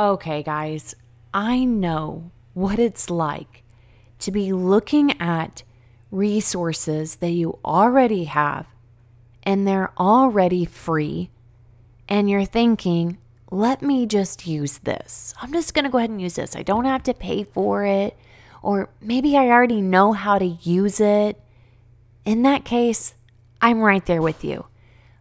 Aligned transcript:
Okay, 0.00 0.42
guys, 0.42 0.94
I 1.34 1.62
know 1.66 2.30
what 2.54 2.78
it's 2.78 3.10
like 3.10 3.64
to 4.20 4.30
be 4.32 4.50
looking 4.50 5.20
at 5.20 5.62
resources 6.10 7.16
that 7.16 7.32
you 7.32 7.58
already 7.62 8.24
have 8.24 8.66
and 9.42 9.68
they're 9.68 9.92
already 9.98 10.64
free, 10.64 11.28
and 12.08 12.30
you're 12.30 12.46
thinking, 12.46 13.18
let 13.50 13.82
me 13.82 14.06
just 14.06 14.46
use 14.46 14.78
this. 14.78 15.34
I'm 15.42 15.52
just 15.52 15.74
going 15.74 15.84
to 15.84 15.90
go 15.90 15.98
ahead 15.98 16.08
and 16.08 16.22
use 16.22 16.36
this. 16.36 16.56
I 16.56 16.62
don't 16.62 16.86
have 16.86 17.02
to 17.02 17.12
pay 17.12 17.44
for 17.44 17.84
it. 17.84 18.16
Or 18.62 18.88
maybe 19.02 19.36
I 19.36 19.48
already 19.48 19.82
know 19.82 20.14
how 20.14 20.38
to 20.38 20.46
use 20.46 20.98
it. 20.98 21.38
In 22.24 22.40
that 22.44 22.64
case, 22.64 23.12
I'm 23.60 23.80
right 23.80 24.06
there 24.06 24.22
with 24.22 24.44
you. 24.44 24.64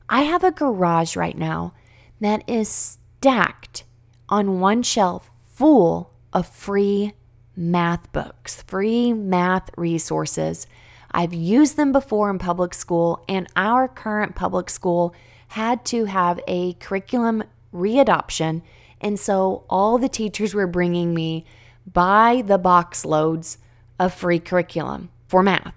I 0.07 0.21
have 0.21 0.46
a 0.46 0.52
garage 0.52 1.18
right 1.18 1.38
now 1.38 1.73
that 2.21 2.46
is 2.48 2.70
stacked 2.70 3.84
on 4.30 4.59
one 4.59 4.84
shelf 4.84 5.30
full 5.43 6.14
of 6.32 6.47
free 6.47 7.14
math 7.56 8.10
books, 8.14 8.61
free 8.61 9.11
math 9.11 9.69
resources. 9.75 10.65
I've 11.11 11.33
used 11.33 11.75
them 11.75 11.92
before 11.92 12.29
in 12.29 12.39
public 12.39 12.74
school, 12.74 13.25
and 13.28 13.47
our 13.55 13.88
current 13.88 14.36
public 14.36 14.69
school 14.69 15.14
had 15.50 15.83
to 15.86 16.05
have 16.05 16.39
a 16.47 16.74
curriculum 16.74 17.43
readoption. 17.74 18.61
And 19.02 19.19
so 19.19 19.65
all 19.69 19.97
the 19.97 20.07
teachers 20.07 20.54
were 20.54 20.68
bringing 20.68 21.14
me 21.14 21.46
by 21.91 22.43
the 22.46 22.60
box 22.60 23.04
loads 23.04 23.57
of 23.97 24.14
free 24.14 24.39
curriculum 24.39 25.10
for 25.27 25.41
math. 25.41 25.74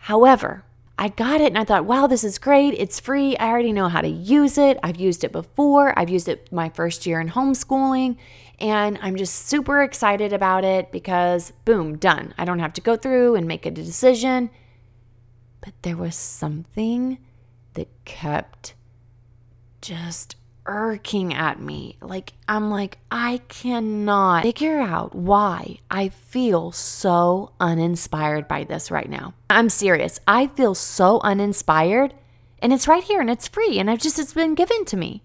However, 0.00 0.64
I 1.00 1.08
got 1.08 1.40
it 1.40 1.46
and 1.46 1.56
I 1.56 1.64
thought, 1.64 1.86
wow, 1.86 2.06
this 2.06 2.24
is 2.24 2.38
great. 2.38 2.74
It's 2.74 3.00
free. 3.00 3.34
I 3.38 3.48
already 3.48 3.72
know 3.72 3.88
how 3.88 4.02
to 4.02 4.08
use 4.08 4.58
it. 4.58 4.78
I've 4.82 5.00
used 5.00 5.24
it 5.24 5.32
before. 5.32 5.98
I've 5.98 6.10
used 6.10 6.28
it 6.28 6.52
my 6.52 6.68
first 6.68 7.06
year 7.06 7.22
in 7.22 7.30
homeschooling. 7.30 8.18
And 8.58 8.98
I'm 9.00 9.16
just 9.16 9.48
super 9.48 9.82
excited 9.82 10.34
about 10.34 10.62
it 10.62 10.92
because, 10.92 11.54
boom, 11.64 11.96
done. 11.96 12.34
I 12.36 12.44
don't 12.44 12.58
have 12.58 12.74
to 12.74 12.82
go 12.82 12.96
through 12.96 13.36
and 13.36 13.48
make 13.48 13.64
a 13.64 13.70
decision. 13.70 14.50
But 15.62 15.72
there 15.80 15.96
was 15.96 16.14
something 16.14 17.16
that 17.72 17.88
kept 18.04 18.74
just 19.80 20.36
irking 20.70 21.34
at 21.34 21.60
me. 21.60 21.96
Like, 22.00 22.32
I'm 22.46 22.70
like, 22.70 22.98
I 23.10 23.40
cannot 23.48 24.44
figure 24.44 24.78
out 24.78 25.14
why 25.14 25.80
I 25.90 26.08
feel 26.10 26.70
so 26.70 27.50
uninspired 27.58 28.46
by 28.46 28.62
this 28.62 28.88
right 28.90 29.10
now. 29.10 29.34
I'm 29.50 29.68
serious. 29.68 30.20
I 30.28 30.46
feel 30.46 30.76
so 30.76 31.20
uninspired, 31.22 32.14
and 32.60 32.72
it's 32.72 32.86
right 32.86 33.02
here 33.02 33.20
and 33.20 33.28
it's 33.28 33.48
free, 33.48 33.80
and 33.80 33.90
I've 33.90 33.98
just, 33.98 34.18
it's 34.18 34.32
been 34.32 34.54
given 34.54 34.84
to 34.86 34.96
me. 34.96 35.22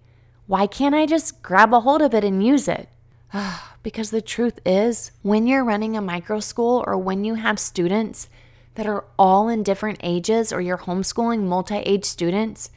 Why 0.48 0.66
can't 0.66 0.96
I 0.96 1.06
just 1.06 1.44
grab 1.44 1.74
a 1.74 1.82
hold 1.82 2.02
of 2.02 2.16
it 2.16 2.24
and 2.24 2.44
use 2.44 2.68
it? 2.68 2.90
because 3.84 4.10
the 4.10 4.22
truth 4.22 4.60
is, 4.66 5.12
when 5.22 5.46
you're 5.46 5.64
running 5.64 5.96
a 5.96 6.02
micro 6.02 6.40
school 6.40 6.84
or 6.88 6.98
when 6.98 7.24
you 7.24 7.36
have 7.36 7.60
students 7.60 8.30
that 8.74 8.88
are 8.88 9.06
all 9.18 9.48
in 9.48 9.62
different 9.62 10.00
ages 10.02 10.52
or 10.52 10.60
you're 10.60 10.80
homeschooling 10.80 11.44
multi 11.44 11.78
age 11.78 12.04
students, 12.04 12.72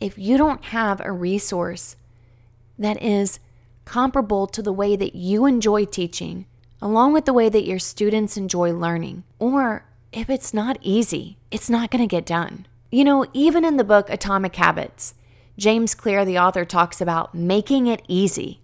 if 0.00 0.18
you 0.18 0.36
don't 0.36 0.64
have 0.66 1.00
a 1.00 1.12
resource 1.12 1.94
that 2.78 3.02
is 3.02 3.40
comparable 3.84 4.46
to 4.46 4.62
the 4.62 4.72
way 4.72 4.96
that 4.96 5.14
you 5.14 5.46
enjoy 5.46 5.84
teaching, 5.84 6.46
along 6.80 7.12
with 7.12 7.24
the 7.24 7.32
way 7.32 7.48
that 7.48 7.66
your 7.66 7.78
students 7.78 8.36
enjoy 8.36 8.72
learning, 8.72 9.24
or 9.38 9.84
if 10.12 10.30
it's 10.30 10.54
not 10.54 10.78
easy, 10.80 11.38
it's 11.50 11.70
not 11.70 11.90
going 11.90 12.02
to 12.02 12.06
get 12.06 12.26
done. 12.26 12.66
You 12.90 13.04
know, 13.04 13.26
even 13.32 13.64
in 13.64 13.76
the 13.76 13.84
book 13.84 14.08
Atomic 14.08 14.56
Habits, 14.56 15.14
James 15.56 15.94
Clear, 15.94 16.24
the 16.24 16.38
author, 16.38 16.64
talks 16.64 17.00
about 17.00 17.34
making 17.34 17.86
it 17.86 18.02
easy. 18.08 18.60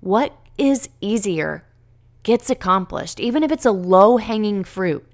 What 0.00 0.36
is 0.56 0.88
easier 1.00 1.64
gets 2.24 2.50
accomplished, 2.50 3.20
even 3.20 3.42
if 3.42 3.52
it's 3.52 3.66
a 3.66 3.70
low 3.70 4.16
hanging 4.16 4.64
fruit. 4.64 5.06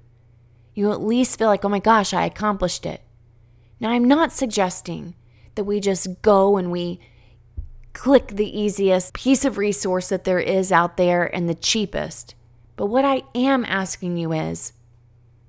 You 0.73 0.91
at 0.91 1.01
least 1.01 1.37
feel 1.37 1.47
like, 1.47 1.63
oh 1.65 1.69
my 1.69 1.79
gosh, 1.79 2.13
I 2.13 2.25
accomplished 2.25 2.85
it. 2.85 3.01
Now, 3.79 3.89
I'm 3.89 4.05
not 4.05 4.31
suggesting 4.31 5.15
that 5.55 5.65
we 5.65 5.79
just 5.79 6.21
go 6.21 6.57
and 6.57 6.71
we 6.71 6.99
click 7.93 8.29
the 8.29 8.59
easiest 8.59 9.13
piece 9.13 9.45
of 9.45 9.57
resource 9.57 10.09
that 10.09 10.23
there 10.23 10.39
is 10.39 10.71
out 10.71 10.97
there 10.97 11.23
and 11.33 11.47
the 11.47 11.55
cheapest. 11.55 12.35
But 12.75 12.87
what 12.87 13.05
I 13.05 13.23
am 13.35 13.65
asking 13.65 14.17
you 14.17 14.31
is 14.31 14.73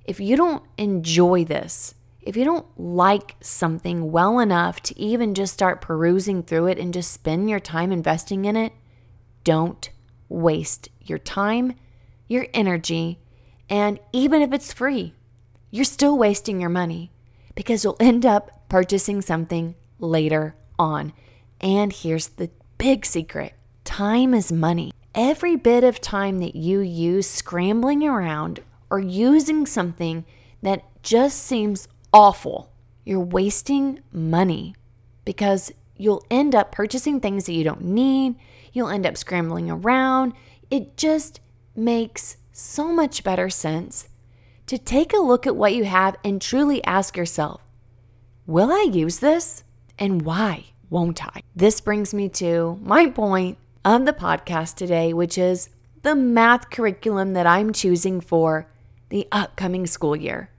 if 0.05 0.21
you 0.21 0.37
don't 0.37 0.63
enjoy 0.77 1.45
this, 1.45 1.95
if 2.21 2.37
you 2.37 2.45
don't 2.45 2.67
like 2.79 3.37
something 3.41 4.13
well 4.13 4.39
enough 4.39 4.81
to 4.83 4.99
even 4.99 5.35
just 5.35 5.53
start 5.53 5.81
perusing 5.81 6.43
through 6.43 6.69
it 6.69 6.79
and 6.79 6.95
just 6.95 7.11
spend 7.11 7.51
your 7.51 7.61
time 7.61 7.91
investing 7.93 8.45
in 8.45 8.57
it, 8.57 8.73
don't 9.45 9.91
waste 10.29 10.89
your 11.01 11.19
time, 11.19 11.75
your 12.29 12.47
energy, 12.55 13.19
and 13.69 13.99
even 14.13 14.43
if 14.43 14.53
it's 14.53 14.73
free, 14.73 15.15
you're 15.71 15.85
still 15.85 16.19
wasting 16.19 16.61
your 16.61 16.71
money 16.71 17.11
because 17.55 17.83
you'll 17.83 17.97
end 17.99 18.27
up 18.27 18.69
purchasing 18.69 19.21
something 19.21 19.75
later 19.99 20.55
on. 20.79 21.13
And 21.63 21.93
here's 21.93 22.29
the 22.29 22.51
big 22.79 23.07
secret 23.07 23.55
time 23.85 24.35
is 24.35 24.51
money. 24.51 24.93
Every 25.15 25.57
bit 25.57 25.85
of 25.85 26.01
time 26.01 26.39
that 26.39 26.57
you 26.57 26.81
use 26.81 27.29
scrambling 27.29 28.03
around 28.07 28.61
or 28.91 28.99
using 28.99 29.67
something 29.67 30.25
that 30.63 30.85
just 31.03 31.39
seems 31.39 31.89
awful, 32.13 32.73
you're 33.05 33.21
wasting 33.21 34.01
money 34.13 34.75
because 35.25 35.73
you'll 35.97 36.25
end 36.31 36.55
up 36.55 36.73
purchasing 36.73 37.21
things 37.21 37.47
that 37.47 37.53
you 37.53 37.65
don't 37.65 37.83
need. 37.83 38.35
You'll 38.73 38.89
end 38.89 39.07
up 39.07 39.17
scrambling 39.17 39.71
around. 39.71 40.33
It 40.71 40.97
just 40.97 41.41
makes 41.77 42.39
so 42.53 42.93
much 42.93 43.23
better 43.23 43.51
sense 43.51 44.09
to 44.67 44.79
take 44.79 45.13
a 45.13 45.19
look 45.19 45.47
at 45.47 45.57
what 45.57 45.75
you 45.75 45.85
have 45.85 46.17
and 46.25 46.41
truly 46.41 46.83
ask 46.85 47.17
yourself, 47.17 47.61
will 48.47 48.73
I 48.73 48.89
use 48.91 49.19
this? 49.19 49.65
And 49.99 50.23
why 50.23 50.67
won't 50.93 51.27
I? 51.27 51.43
This 51.57 51.81
brings 51.81 52.13
me 52.13 52.29
to 52.29 52.79
my 52.83 53.09
point 53.09 53.57
of 53.83 54.05
the 54.05 54.13
podcast 54.13 54.75
today, 54.75 55.15
which 55.15 55.39
is 55.39 55.71
the 56.03 56.15
math 56.15 56.69
curriculum 56.69 57.33
that 57.33 57.47
I'm 57.47 57.73
choosing 57.73 58.21
for 58.21 58.69
the 59.09 59.27
upcoming 59.33 59.87
school 59.87 60.15
year. 60.15 60.51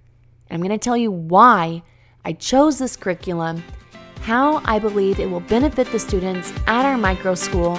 I'm 0.49 0.59
going 0.59 0.71
to 0.71 0.79
tell 0.79 0.97
you 0.97 1.11
why 1.11 1.83
I 2.25 2.33
chose 2.33 2.79
this 2.79 2.95
curriculum, 2.95 3.63
how 4.21 4.63
I 4.66 4.79
believe 4.79 5.19
it 5.19 5.29
will 5.29 5.39
benefit 5.39 5.91
the 5.91 5.99
students 5.99 6.51
at 6.65 6.83
our 6.83 6.97
micro 6.97 7.35
school, 7.35 7.77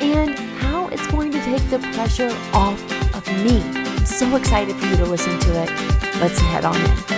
and 0.00 0.38
how 0.60 0.86
it's 0.88 1.06
going 1.08 1.32
to 1.32 1.42
take 1.42 1.68
the 1.68 1.80
pressure 1.94 2.30
off 2.52 2.80
of 3.12 3.26
me. 3.44 3.60
I'm 3.60 4.06
so 4.06 4.36
excited 4.36 4.76
for 4.76 4.86
you 4.86 4.96
to 4.98 5.04
listen 5.04 5.36
to 5.40 5.62
it. 5.62 5.70
Let's 6.20 6.38
head 6.38 6.64
on 6.64 6.76
in. 6.76 7.17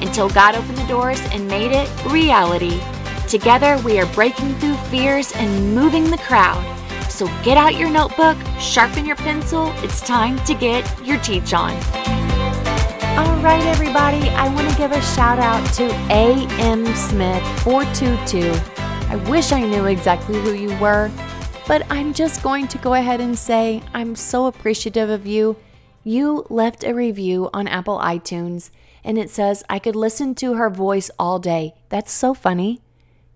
until 0.00 0.28
God 0.28 0.54
opened 0.54 0.78
the 0.78 0.86
doors 0.86 1.20
and 1.32 1.46
made 1.48 1.72
it 1.72 1.88
reality. 2.06 2.80
Together, 3.28 3.78
we 3.84 3.98
are 3.98 4.06
breaking 4.14 4.54
through 4.56 4.76
fears 4.90 5.32
and 5.34 5.74
moving 5.74 6.10
the 6.10 6.18
crowd. 6.18 6.62
So 7.10 7.26
get 7.42 7.56
out 7.56 7.76
your 7.76 7.90
notebook, 7.90 8.36
sharpen 8.58 9.06
your 9.06 9.16
pencil. 9.16 9.72
It's 9.76 10.00
time 10.00 10.38
to 10.44 10.54
get 10.54 10.84
your 11.04 11.18
teach 11.20 11.54
on. 11.54 11.72
All 13.18 13.36
right, 13.42 13.64
everybody, 13.66 14.28
I 14.30 14.52
want 14.54 14.68
to 14.70 14.76
give 14.76 14.92
a 14.92 15.00
shout 15.00 15.38
out 15.38 15.64
to 15.74 15.84
AM 16.12 16.84
Smith 16.94 17.42
422. 17.60 18.52
I 19.08 19.16
wish 19.30 19.52
I 19.52 19.60
knew 19.60 19.86
exactly 19.86 20.40
who 20.42 20.52
you 20.52 20.76
were, 20.78 21.10
But 21.66 21.82
I'm 21.90 22.14
just 22.14 22.44
going 22.44 22.68
to 22.68 22.78
go 22.78 22.94
ahead 22.94 23.20
and 23.20 23.36
say 23.36 23.82
I'm 23.92 24.14
so 24.14 24.46
appreciative 24.46 25.10
of 25.10 25.26
you. 25.26 25.56
You 26.04 26.46
left 26.48 26.84
a 26.84 26.94
review 26.94 27.50
on 27.52 27.66
Apple 27.66 27.98
iTunes 27.98 28.70
and 29.06 29.18
it 29.18 29.30
says, 29.30 29.62
I 29.70 29.78
could 29.78 29.94
listen 29.94 30.34
to 30.34 30.54
her 30.54 30.68
voice 30.68 31.12
all 31.16 31.38
day. 31.38 31.74
That's 31.90 32.10
so 32.10 32.34
funny 32.34 32.82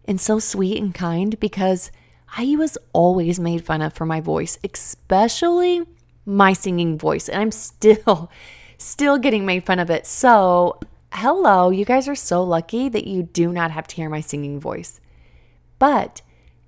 and 0.04 0.20
so 0.20 0.40
sweet 0.40 0.82
and 0.82 0.92
kind 0.92 1.38
because 1.38 1.92
I 2.36 2.56
was 2.56 2.76
always 2.92 3.38
made 3.38 3.64
fun 3.64 3.80
of 3.80 3.92
for 3.92 4.04
my 4.04 4.20
voice, 4.20 4.58
especially 4.64 5.86
my 6.26 6.54
singing 6.54 6.98
voice. 6.98 7.28
And 7.28 7.40
I'm 7.40 7.52
still, 7.52 8.32
still 8.78 9.16
getting 9.16 9.46
made 9.46 9.64
fun 9.64 9.78
of 9.78 9.90
it. 9.90 10.06
So, 10.06 10.80
hello, 11.12 11.70
you 11.70 11.84
guys 11.84 12.08
are 12.08 12.16
so 12.16 12.42
lucky 12.42 12.88
that 12.88 13.06
you 13.06 13.22
do 13.22 13.52
not 13.52 13.70
have 13.70 13.86
to 13.88 13.96
hear 13.96 14.08
my 14.08 14.20
singing 14.20 14.58
voice. 14.58 15.00
But 15.78 16.20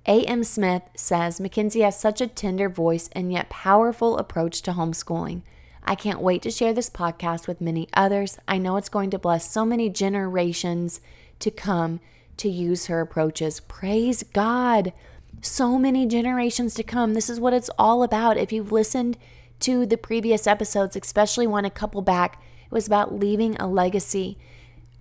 A.M. 0.07 0.45
Smith 0.45 0.83
says 0.95 1.41
Mackenzie 1.41 1.81
has 1.81 1.99
such 1.99 2.21
a 2.21 2.27
tender 2.27 2.69
voice 2.69 3.09
and 3.11 3.33
yet 3.33 3.49
powerful 3.49 4.17
approach 4.17 4.61
to 4.61 4.71
homeschooling. 4.71 5.41
I 5.85 5.95
can't 5.95 6.21
wait 6.21 6.41
to 6.43 6.51
share 6.51 6.73
this 6.73 6.89
podcast 6.89 7.47
with 7.47 7.61
many 7.61 7.87
others. 7.93 8.37
I 8.47 8.57
know 8.57 8.77
it's 8.77 8.89
going 8.89 9.09
to 9.11 9.19
bless 9.19 9.49
so 9.49 9.65
many 9.65 9.89
generations 9.89 11.01
to 11.39 11.51
come 11.51 11.99
to 12.37 12.49
use 12.49 12.87
her 12.87 13.01
approaches. 13.01 13.59
Praise 13.59 14.23
God. 14.23 14.93
So 15.41 15.77
many 15.77 16.05
generations 16.05 16.73
to 16.75 16.83
come. 16.83 17.13
This 17.13 17.29
is 17.29 17.39
what 17.39 17.53
it's 17.53 17.69
all 17.77 18.03
about. 18.03 18.37
If 18.37 18.51
you've 18.51 18.71
listened 18.71 19.17
to 19.59 19.85
the 19.85 19.97
previous 19.97 20.47
episodes, 20.47 20.95
especially 20.95 21.47
one 21.47 21.65
a 21.65 21.69
couple 21.69 22.01
back, 22.01 22.41
it 22.65 22.71
was 22.71 22.87
about 22.87 23.13
leaving 23.13 23.55
a 23.57 23.67
legacy. 23.67 24.37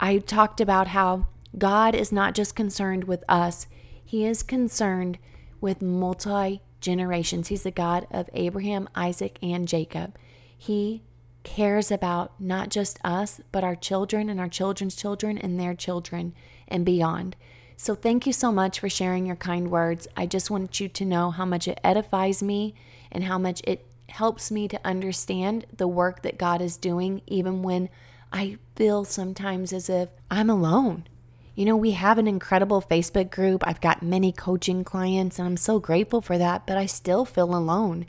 I 0.00 0.18
talked 0.18 0.60
about 0.60 0.88
how 0.88 1.26
God 1.56 1.94
is 1.94 2.12
not 2.12 2.34
just 2.34 2.56
concerned 2.56 3.04
with 3.04 3.24
us, 3.28 3.66
He 4.04 4.24
is 4.26 4.42
concerned 4.42 5.18
with 5.60 5.80
multi 5.80 6.60
generations. 6.80 7.48
He's 7.48 7.62
the 7.62 7.70
God 7.70 8.06
of 8.10 8.28
Abraham, 8.34 8.88
Isaac, 8.94 9.38
and 9.42 9.68
Jacob. 9.68 10.16
He 10.62 11.02
cares 11.42 11.90
about 11.90 12.40
not 12.40 12.68
just 12.68 13.00
us, 13.02 13.40
but 13.50 13.64
our 13.64 13.74
children 13.74 14.28
and 14.28 14.38
our 14.38 14.48
children's 14.48 14.94
children 14.94 15.36
and 15.36 15.58
their 15.58 15.74
children 15.74 16.34
and 16.68 16.84
beyond. 16.84 17.34
So, 17.76 17.96
thank 17.96 18.28
you 18.28 18.32
so 18.32 18.52
much 18.52 18.78
for 18.78 18.88
sharing 18.88 19.26
your 19.26 19.34
kind 19.34 19.72
words. 19.72 20.06
I 20.16 20.26
just 20.26 20.52
want 20.52 20.78
you 20.78 20.88
to 20.88 21.04
know 21.04 21.32
how 21.32 21.44
much 21.44 21.66
it 21.66 21.80
edifies 21.82 22.44
me 22.44 22.76
and 23.10 23.24
how 23.24 23.38
much 23.38 23.60
it 23.64 23.84
helps 24.08 24.52
me 24.52 24.68
to 24.68 24.78
understand 24.84 25.66
the 25.76 25.88
work 25.88 26.22
that 26.22 26.38
God 26.38 26.62
is 26.62 26.76
doing, 26.76 27.22
even 27.26 27.64
when 27.64 27.88
I 28.32 28.58
feel 28.76 29.04
sometimes 29.04 29.72
as 29.72 29.90
if 29.90 30.10
I'm 30.30 30.48
alone. 30.48 31.08
You 31.56 31.64
know, 31.64 31.76
we 31.76 31.90
have 31.90 32.18
an 32.18 32.28
incredible 32.28 32.80
Facebook 32.80 33.32
group. 33.32 33.66
I've 33.66 33.80
got 33.80 34.00
many 34.00 34.30
coaching 34.30 34.84
clients, 34.84 35.40
and 35.40 35.48
I'm 35.48 35.56
so 35.56 35.80
grateful 35.80 36.20
for 36.20 36.38
that, 36.38 36.68
but 36.68 36.76
I 36.76 36.86
still 36.86 37.24
feel 37.24 37.52
alone 37.52 38.06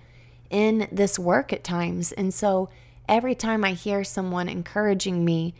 in 0.49 0.87
this 0.91 1.17
work 1.17 1.51
at 1.51 1.63
times. 1.63 2.11
And 2.11 2.33
so 2.33 2.69
every 3.07 3.35
time 3.35 3.63
I 3.63 3.73
hear 3.73 4.03
someone 4.03 4.49
encouraging 4.49 5.25
me, 5.25 5.53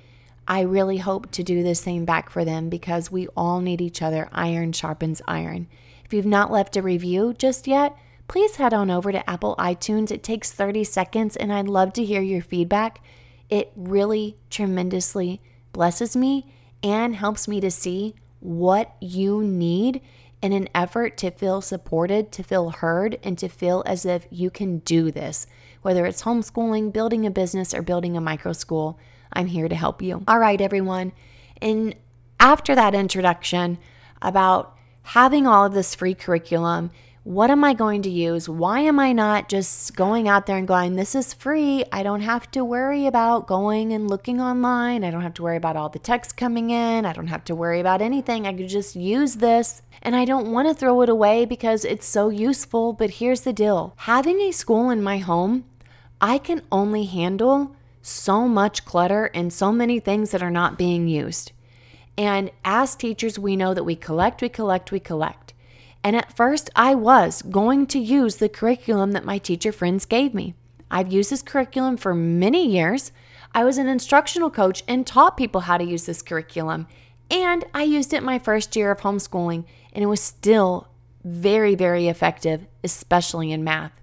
I 0.48 0.62
really 0.62 0.98
hope 0.98 1.32
to 1.32 1.44
do 1.44 1.64
the 1.64 1.76
same 1.76 2.06
back 2.06 2.30
for 2.30 2.44
them 2.44 2.70
because 2.70 3.12
we 3.12 3.28
all 3.30 3.62
need 3.62 3.82
each 3.82 4.02
other. 4.02 4.30
Iron 4.32 4.74
sharpens 4.74 5.22
iron. 5.28 5.68
If 6.04 6.14
you've 6.14 6.26
not 6.26 6.52
left 6.52 6.76
a 6.76 6.82
review 6.82 7.34
just 7.38 7.66
yet, 7.66 7.98
please 8.28 8.58
head 8.58 8.74
on 8.74 8.92
over 8.92 9.12
to 9.12 9.30
Apple 9.30 9.56
iTunes. 9.58 10.12
It 10.12 10.24
takes 10.24 10.52
30 10.52 10.84
seconds 10.84 11.36
and 11.36 11.52
I'd 11.54 11.68
love 11.68 11.94
to 11.94 12.04
hear 12.04 12.22
your 12.22 12.42
feedback. 12.42 13.00
It 13.50 13.72
really 13.76 14.38
tremendously 14.50 15.42
blesses 15.72 16.16
me 16.16 16.52
and 16.82 17.16
helps 17.16 17.48
me 17.48 17.62
to 17.62 17.72
see 17.72 18.16
what 18.40 18.96
you 19.00 19.42
need 19.42 20.02
in 20.44 20.52
an 20.52 20.68
effort 20.76 21.16
to 21.16 21.32
feel 21.32 21.62
supported, 21.62 22.30
to 22.34 22.44
feel 22.44 22.70
heard, 22.72 23.18
and 23.24 23.38
to 23.38 23.48
feel 23.48 23.82
as 23.86 24.06
if 24.06 24.28
you 24.30 24.52
can 24.52 24.80
do 24.80 25.10
this. 25.10 25.48
Whether 25.82 26.06
it's 26.06 26.24
homeschooling, 26.24 26.92
building 26.92 27.26
a 27.26 27.32
business, 27.32 27.74
or 27.74 27.82
building 27.82 28.18
a 28.18 28.22
micro 28.22 28.52
school, 28.52 29.00
I'm 29.32 29.48
here 29.48 29.70
to 29.70 29.76
help 29.76 30.02
you. 30.02 30.22
All 30.28 30.40
right, 30.40 30.60
everyone. 30.60 31.14
And 31.62 31.96
after 32.42 32.76
that 32.76 32.94
introduction 32.94 33.78
about 34.22 34.78
having 35.04 35.48
all 35.48 35.66
of 35.66 35.74
this 35.74 35.96
free 35.96 36.14
curriculum 36.14 36.92
what 37.24 37.50
am 37.50 37.64
I 37.64 37.74
going 37.74 38.02
to 38.02 38.10
use? 38.10 38.50
Why 38.50 38.82
am 38.82 39.00
I 39.00 39.14
not 39.14 39.48
just 39.48 39.96
going 39.96 40.28
out 40.28 40.46
there 40.46 40.58
and 40.58 40.68
going, 40.68 40.96
this 40.96 41.16
is 41.16 41.34
free? 41.34 41.86
I 41.90 42.04
don't 42.04 42.22
have 42.22 42.52
to 42.52 42.66
worry 42.66 43.06
about 43.06 43.48
going 43.48 43.94
and 43.94 44.10
looking 44.10 44.42
online. 44.42 45.06
I 45.06 45.12
don't 45.12 45.22
have 45.22 45.36
to 45.36 45.44
worry 45.44 45.56
about 45.56 45.78
all 45.78 45.88
the 45.88 46.00
text 46.00 46.36
coming 46.36 46.70
in. 46.70 47.06
I 47.06 47.14
don't 47.14 47.28
have 47.28 47.46
to 47.46 47.56
worry 47.56 47.80
about 47.80 48.02
anything. 48.02 48.46
I 48.46 48.54
could 48.54 48.68
just 48.68 48.98
use 48.98 49.36
this. 49.36 49.82
And 50.02 50.18
I 50.18 50.26
don't 50.26 50.52
want 50.52 50.68
to 50.68 50.74
throw 50.74 51.02
it 51.02 51.08
away 51.08 51.46
because 51.46 51.86
it's 51.86 52.06
so 52.06 52.28
useful. 52.28 52.92
But 52.92 53.12
here's 53.12 53.42
the 53.42 53.54
deal 53.54 53.94
having 54.00 54.42
a 54.42 54.52
school 54.52 54.90
in 54.90 55.02
my 55.02 55.20
home, 55.20 55.64
I 56.20 56.38
can 56.38 56.62
only 56.74 57.06
handle 57.06 57.74
so 58.02 58.50
much 58.50 58.84
clutter 58.84 59.32
and 59.34 59.54
so 59.54 59.72
many 59.72 60.02
things 60.02 60.32
that 60.32 60.44
are 60.44 60.52
not 60.52 60.78
being 60.78 61.08
used. 61.08 61.54
And 62.18 62.52
as 62.66 62.96
teachers, 62.96 63.40
we 63.40 63.56
know 63.56 63.74
that 63.74 63.86
we 63.86 63.96
collect, 63.96 64.42
we 64.42 64.50
collect, 64.50 64.92
we 64.92 65.00
collect. 65.00 65.43
And 66.04 66.16
at 66.16 66.36
first, 66.36 66.70
I 66.76 66.96
was 66.96 67.42
going 67.44 67.88
to 67.88 68.00
use 68.00 68.36
the 68.36 68.50
curriculum 68.50 69.14
that 69.14 69.26
my 69.26 69.38
teacher 69.38 69.72
friends 69.72 70.06
gave 70.06 70.34
me. 70.34 70.54
I've 70.92 71.14
used 71.14 71.32
this 71.32 71.42
curriculum 71.42 71.98
for 71.98 72.14
many 72.14 72.68
years. 72.68 73.12
I 73.56 73.64
was 73.64 73.78
an 73.78 73.88
instructional 73.88 74.50
coach 74.50 74.84
and 74.88 75.08
taught 75.08 75.38
people 75.38 75.62
how 75.62 75.78
to 75.78 75.84
use 75.84 76.06
this 76.06 76.22
curriculum. 76.22 76.88
And 77.32 77.66
I 77.74 77.84
used 77.84 78.14
it 78.14 78.22
my 78.22 78.38
first 78.38 78.76
year 78.76 78.92
of 78.92 79.00
homeschooling, 79.00 79.66
and 79.94 80.04
it 80.04 80.08
was 80.08 80.22
still 80.22 80.90
very, 81.24 81.74
very 81.74 82.08
effective, 82.10 82.68
especially 82.84 83.52
in 83.52 83.64
math. 83.64 83.94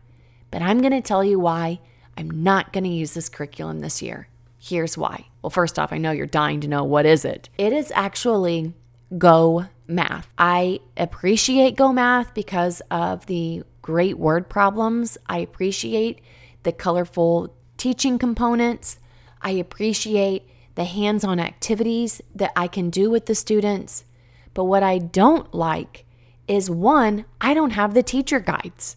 But 0.50 0.62
I'm 0.62 0.80
going 0.80 0.92
to 0.92 1.02
tell 1.02 1.22
you 1.22 1.38
why 1.38 1.80
I'm 2.16 2.30
not 2.30 2.72
going 2.72 2.84
to 2.84 2.90
use 2.90 3.14
this 3.14 3.28
curriculum 3.28 3.80
this 3.80 4.00
year. 4.00 4.28
Here's 4.58 4.98
why. 4.98 5.26
Well, 5.42 5.50
first 5.50 5.78
off, 5.78 5.92
I 5.92 5.98
know 5.98 6.10
you're 6.10 6.26
dying 6.26 6.60
to 6.62 6.68
know 6.68 6.84
what 6.84 7.06
is 7.06 7.24
it. 7.24 7.48
It 7.56 7.72
is 7.72 7.92
actually 7.94 8.74
Go 9.18 9.66
Math. 9.86 10.30
I 10.38 10.80
appreciate 10.96 11.76
Go 11.76 11.92
Math 11.92 12.32
because 12.34 12.80
of 12.90 13.26
the 13.26 13.64
great 13.82 14.18
word 14.18 14.48
problems. 14.48 15.18
I 15.26 15.38
appreciate 15.38 16.20
the 16.62 16.72
colorful 16.72 17.54
teaching 17.76 18.18
components. 18.18 18.98
I 19.42 19.52
appreciate 19.52 20.48
the 20.74 20.84
hands 20.84 21.24
on 21.24 21.40
activities 21.40 22.22
that 22.34 22.52
I 22.54 22.68
can 22.68 22.90
do 22.90 23.10
with 23.10 23.26
the 23.26 23.34
students. 23.34 24.04
But 24.54 24.64
what 24.64 24.82
I 24.82 24.98
don't 24.98 25.52
like 25.54 26.04
is 26.46 26.70
one, 26.70 27.24
I 27.40 27.54
don't 27.54 27.70
have 27.70 27.94
the 27.94 28.02
teacher 28.02 28.40
guides. 28.40 28.96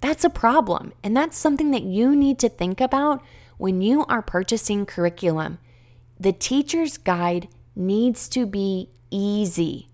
That's 0.00 0.24
a 0.24 0.30
problem. 0.30 0.92
And 1.02 1.16
that's 1.16 1.38
something 1.38 1.70
that 1.70 1.82
you 1.82 2.14
need 2.14 2.38
to 2.40 2.48
think 2.48 2.80
about 2.80 3.22
when 3.56 3.80
you 3.80 4.04
are 4.06 4.20
purchasing 4.20 4.84
curriculum. 4.84 5.58
The 6.18 6.32
teacher's 6.32 6.98
guide 6.98 7.48
needs 7.74 8.28
to 8.30 8.46
be 8.46 8.90
easy. 9.14 9.88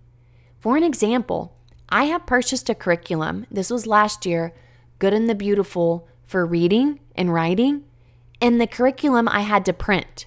For 0.58 0.76
an 0.76 0.82
example, 0.82 1.56
I 1.88 2.04
have 2.04 2.26
purchased 2.26 2.70
a 2.70 2.74
curriculum, 2.74 3.46
this 3.50 3.70
was 3.70 3.86
last 3.86 4.24
year, 4.24 4.54
Good 4.98 5.12
and 5.12 5.28
the 5.28 5.34
Beautiful, 5.34 6.08
for 6.24 6.46
reading 6.46 7.00
and 7.14 7.32
writing, 7.32 7.84
and 8.40 8.60
the 8.60 8.66
curriculum 8.66 9.28
I 9.28 9.40
had 9.40 9.64
to 9.66 9.72
print. 9.72 10.26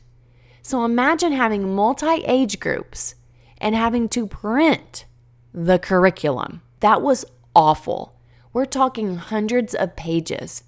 So 0.62 0.86
imagine 0.86 1.32
having 1.32 1.74
multi 1.74 2.24
age 2.26 2.60
groups 2.60 3.16
and 3.58 3.76
having 3.76 4.10
to 4.10 4.28
print 4.28 5.06
the 5.54 5.80
curriculum. 5.80 6.62
That 6.82 7.02
was 7.02 7.26
awful. 7.56 8.16
We're 8.52 8.66
talking 8.66 9.16
hundreds 9.16 9.74
of 9.74 9.96
pages 9.96 10.64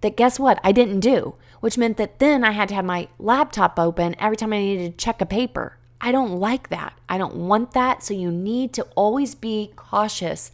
that 0.00 0.16
guess 0.16 0.38
what? 0.38 0.58
I 0.64 0.72
didn't 0.72 1.00
do, 1.00 1.34
which 1.60 1.78
meant 1.78 1.96
that 1.98 2.18
then 2.18 2.42
I 2.44 2.52
had 2.52 2.68
to 2.70 2.74
have 2.74 2.84
my 2.84 3.08
laptop 3.18 3.78
open 3.78 4.16
every 4.18 4.36
time 4.36 4.52
I 4.52 4.58
needed 4.58 4.98
to 4.98 5.04
check 5.04 5.20
a 5.20 5.26
paper. 5.26 5.76
I 6.00 6.12
don't 6.12 6.36
like 6.38 6.70
that. 6.70 6.94
I 7.08 7.18
don't 7.18 7.34
want 7.34 7.72
that. 7.72 8.02
So 8.02 8.14
you 8.14 8.30
need 8.30 8.72
to 8.74 8.86
always 8.94 9.34
be 9.34 9.72
cautious. 9.76 10.50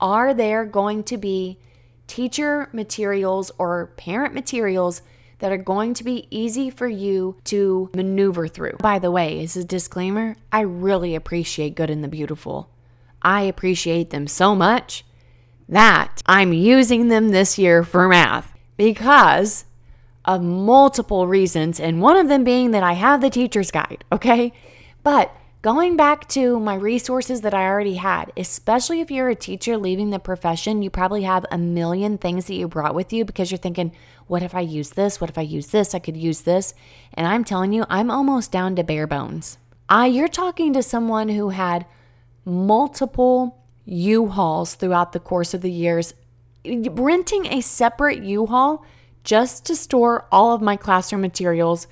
Are 0.00 0.34
there 0.34 0.64
going 0.64 1.04
to 1.04 1.16
be 1.16 1.58
teacher 2.06 2.68
materials 2.72 3.50
or 3.58 3.92
parent 3.96 4.34
materials 4.34 5.02
that 5.38 5.52
are 5.52 5.56
going 5.56 5.94
to 5.94 6.02
be 6.02 6.26
easy 6.30 6.68
for 6.68 6.88
you 6.88 7.36
to 7.44 7.90
maneuver 7.94 8.48
through? 8.48 8.76
By 8.80 8.98
the 8.98 9.10
way, 9.10 9.40
as 9.42 9.56
a 9.56 9.64
disclaimer, 9.64 10.36
I 10.50 10.60
really 10.60 11.14
appreciate 11.14 11.76
Good 11.76 11.90
and 11.90 12.02
the 12.02 12.08
Beautiful. 12.08 12.70
I 13.22 13.42
appreciate 13.42 14.10
them 14.10 14.26
so 14.26 14.56
much 14.56 15.04
that 15.68 16.22
I'm 16.26 16.52
using 16.52 17.08
them 17.08 17.28
this 17.28 17.58
year 17.58 17.84
for 17.84 18.08
math 18.08 18.52
because 18.76 19.64
of 20.24 20.42
multiple 20.42 21.26
reasons, 21.26 21.80
and 21.80 22.02
one 22.02 22.16
of 22.16 22.28
them 22.28 22.44
being 22.44 22.70
that 22.72 22.82
I 22.82 22.92
have 22.94 23.20
the 23.20 23.30
teacher's 23.30 23.70
guide, 23.70 24.04
okay? 24.12 24.52
But 25.02 25.34
going 25.62 25.96
back 25.96 26.28
to 26.28 26.60
my 26.60 26.74
resources 26.74 27.40
that 27.42 27.54
I 27.54 27.66
already 27.66 27.96
had, 27.96 28.32
especially 28.36 29.00
if 29.00 29.10
you're 29.10 29.28
a 29.28 29.34
teacher 29.34 29.76
leaving 29.76 30.10
the 30.10 30.18
profession, 30.18 30.82
you 30.82 30.90
probably 30.90 31.22
have 31.22 31.46
a 31.50 31.58
million 31.58 32.18
things 32.18 32.46
that 32.46 32.54
you 32.54 32.68
brought 32.68 32.94
with 32.94 33.12
you 33.12 33.24
because 33.24 33.50
you're 33.50 33.58
thinking, 33.58 33.92
what 34.26 34.42
if 34.42 34.54
I 34.54 34.60
use 34.60 34.90
this? 34.90 35.20
What 35.20 35.30
if 35.30 35.38
I 35.38 35.42
use 35.42 35.68
this? 35.68 35.94
I 35.94 35.98
could 35.98 36.16
use 36.16 36.42
this. 36.42 36.74
And 37.14 37.26
I'm 37.26 37.44
telling 37.44 37.72
you, 37.72 37.84
I'm 37.88 38.10
almost 38.10 38.52
down 38.52 38.76
to 38.76 38.84
bare 38.84 39.06
bones. 39.06 39.58
Uh, 39.88 40.08
you're 40.10 40.28
talking 40.28 40.72
to 40.74 40.82
someone 40.82 41.30
who 41.30 41.48
had 41.48 41.86
multiple 42.44 43.64
U-Hauls 43.86 44.74
throughout 44.74 45.12
the 45.12 45.20
course 45.20 45.54
of 45.54 45.62
the 45.62 45.70
years 45.70 46.14
renting 46.64 47.46
a 47.46 47.60
separate 47.60 48.22
U-Haul 48.22 48.84
just 49.24 49.64
to 49.66 49.76
store 49.76 50.26
all 50.30 50.54
of 50.54 50.62
my 50.62 50.76
classroom 50.76 51.22
materials 51.22 51.86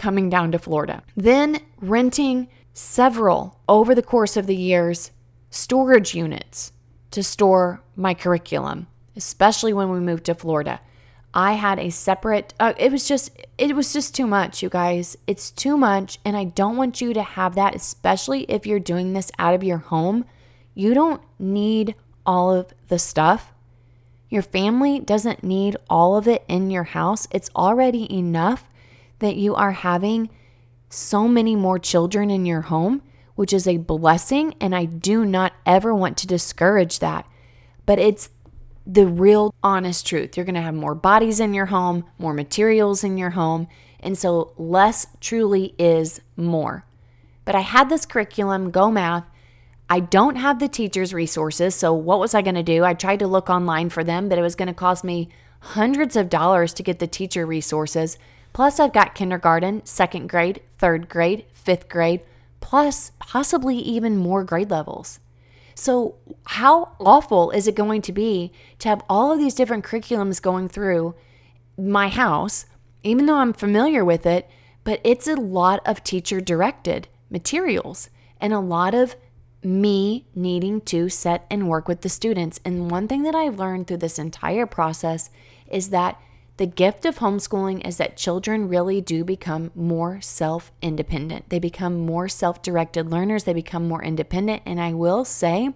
coming 0.00 0.30
down 0.30 0.50
to 0.50 0.58
Florida. 0.58 1.02
Then 1.14 1.60
renting 1.78 2.48
several 2.72 3.60
over 3.68 3.94
the 3.94 4.02
course 4.02 4.34
of 4.34 4.46
the 4.46 4.56
years 4.56 5.10
storage 5.50 6.14
units 6.14 6.72
to 7.10 7.22
store 7.22 7.82
my 7.96 8.14
curriculum, 8.14 8.86
especially 9.14 9.74
when 9.74 9.90
we 9.90 10.00
moved 10.00 10.24
to 10.24 10.34
Florida. 10.34 10.80
I 11.34 11.52
had 11.52 11.78
a 11.78 11.90
separate 11.90 12.54
uh, 12.58 12.72
it 12.78 12.90
was 12.90 13.06
just 13.06 13.30
it 13.58 13.76
was 13.76 13.92
just 13.92 14.14
too 14.14 14.26
much, 14.26 14.62
you 14.62 14.70
guys. 14.70 15.18
It's 15.26 15.50
too 15.50 15.76
much 15.76 16.18
and 16.24 16.34
I 16.34 16.44
don't 16.44 16.78
want 16.78 17.02
you 17.02 17.12
to 17.12 17.22
have 17.22 17.54
that 17.56 17.74
especially 17.74 18.44
if 18.44 18.66
you're 18.66 18.80
doing 18.80 19.12
this 19.12 19.30
out 19.38 19.54
of 19.54 19.62
your 19.62 19.78
home. 19.78 20.24
You 20.74 20.94
don't 20.94 21.22
need 21.38 21.94
all 22.24 22.54
of 22.54 22.72
the 22.88 22.98
stuff. 22.98 23.52
Your 24.30 24.42
family 24.42 24.98
doesn't 24.98 25.44
need 25.44 25.76
all 25.90 26.16
of 26.16 26.26
it 26.26 26.42
in 26.48 26.70
your 26.70 26.84
house. 26.84 27.28
It's 27.30 27.50
already 27.54 28.10
enough 28.10 28.64
that 29.20 29.36
you 29.36 29.54
are 29.54 29.72
having 29.72 30.28
so 30.88 31.28
many 31.28 31.54
more 31.56 31.78
children 31.78 32.30
in 32.30 32.44
your 32.44 32.62
home, 32.62 33.02
which 33.36 33.52
is 33.52 33.66
a 33.66 33.76
blessing. 33.76 34.54
And 34.60 34.74
I 34.74 34.84
do 34.84 35.24
not 35.24 35.52
ever 35.64 35.94
want 35.94 36.18
to 36.18 36.26
discourage 36.26 36.98
that. 36.98 37.26
But 37.86 37.98
it's 37.98 38.30
the 38.86 39.06
real 39.06 39.54
honest 39.62 40.06
truth. 40.06 40.36
You're 40.36 40.46
going 40.46 40.54
to 40.56 40.60
have 40.60 40.74
more 40.74 40.94
bodies 40.94 41.40
in 41.40 41.54
your 41.54 41.66
home, 41.66 42.04
more 42.18 42.34
materials 42.34 43.04
in 43.04 43.16
your 43.16 43.30
home. 43.30 43.68
And 44.00 44.18
so 44.18 44.52
less 44.56 45.06
truly 45.20 45.74
is 45.78 46.20
more. 46.36 46.84
But 47.44 47.54
I 47.54 47.60
had 47.60 47.88
this 47.88 48.06
curriculum, 48.06 48.70
Go 48.70 48.90
Math, 48.90 49.24
I 49.90 49.98
don't 49.98 50.36
have 50.36 50.60
the 50.60 50.68
teacher's 50.68 51.12
resources. 51.12 51.74
So, 51.74 51.92
what 51.92 52.20
was 52.20 52.32
I 52.32 52.42
going 52.42 52.54
to 52.54 52.62
do? 52.62 52.84
I 52.84 52.94
tried 52.94 53.18
to 53.18 53.26
look 53.26 53.50
online 53.50 53.90
for 53.90 54.04
them, 54.04 54.28
but 54.28 54.38
it 54.38 54.42
was 54.42 54.54
going 54.54 54.68
to 54.68 54.74
cost 54.74 55.02
me 55.02 55.28
hundreds 55.60 56.14
of 56.14 56.30
dollars 56.30 56.72
to 56.74 56.84
get 56.84 57.00
the 57.00 57.08
teacher 57.08 57.44
resources. 57.44 58.16
Plus, 58.52 58.80
I've 58.80 58.92
got 58.92 59.14
kindergarten, 59.14 59.84
second 59.84 60.28
grade, 60.28 60.60
third 60.78 61.08
grade, 61.08 61.44
fifth 61.52 61.88
grade, 61.88 62.20
plus 62.60 63.12
possibly 63.18 63.76
even 63.76 64.16
more 64.16 64.44
grade 64.44 64.70
levels. 64.70 65.20
So, 65.74 66.16
how 66.44 66.92
awful 67.00 67.50
is 67.52 67.66
it 67.66 67.74
going 67.74 68.02
to 68.02 68.12
be 68.12 68.52
to 68.80 68.88
have 68.88 69.02
all 69.08 69.32
of 69.32 69.38
these 69.38 69.54
different 69.54 69.84
curriculums 69.84 70.42
going 70.42 70.68
through 70.68 71.14
my 71.78 72.08
house, 72.08 72.66
even 73.02 73.26
though 73.26 73.38
I'm 73.38 73.52
familiar 73.52 74.04
with 74.04 74.26
it? 74.26 74.48
But 74.84 75.00
it's 75.04 75.26
a 75.26 75.34
lot 75.34 75.80
of 75.86 76.02
teacher 76.02 76.40
directed 76.40 77.08
materials 77.30 78.10
and 78.40 78.52
a 78.52 78.60
lot 78.60 78.94
of 78.94 79.16
me 79.62 80.26
needing 80.34 80.80
to 80.80 81.08
set 81.08 81.46
and 81.50 81.68
work 81.68 81.86
with 81.86 82.00
the 82.00 82.08
students. 82.08 82.60
And 82.64 82.90
one 82.90 83.08
thing 83.08 83.22
that 83.22 83.34
I've 83.34 83.58
learned 83.58 83.86
through 83.86 83.98
this 83.98 84.18
entire 84.18 84.66
process 84.66 85.30
is 85.70 85.90
that 85.90 86.20
the 86.60 86.66
gift 86.66 87.06
of 87.06 87.20
homeschooling 87.20 87.86
is 87.88 87.96
that 87.96 88.18
children 88.18 88.68
really 88.68 89.00
do 89.00 89.24
become 89.24 89.70
more 89.74 90.20
self 90.20 90.70
independent. 90.82 91.48
They 91.48 91.58
become 91.58 92.04
more 92.04 92.28
self 92.28 92.60
directed 92.60 93.10
learners, 93.10 93.44
they 93.44 93.54
become 93.54 93.88
more 93.88 94.04
independent. 94.04 94.60
And 94.66 94.78
I 94.78 94.92
will 94.92 95.24
say 95.24 95.70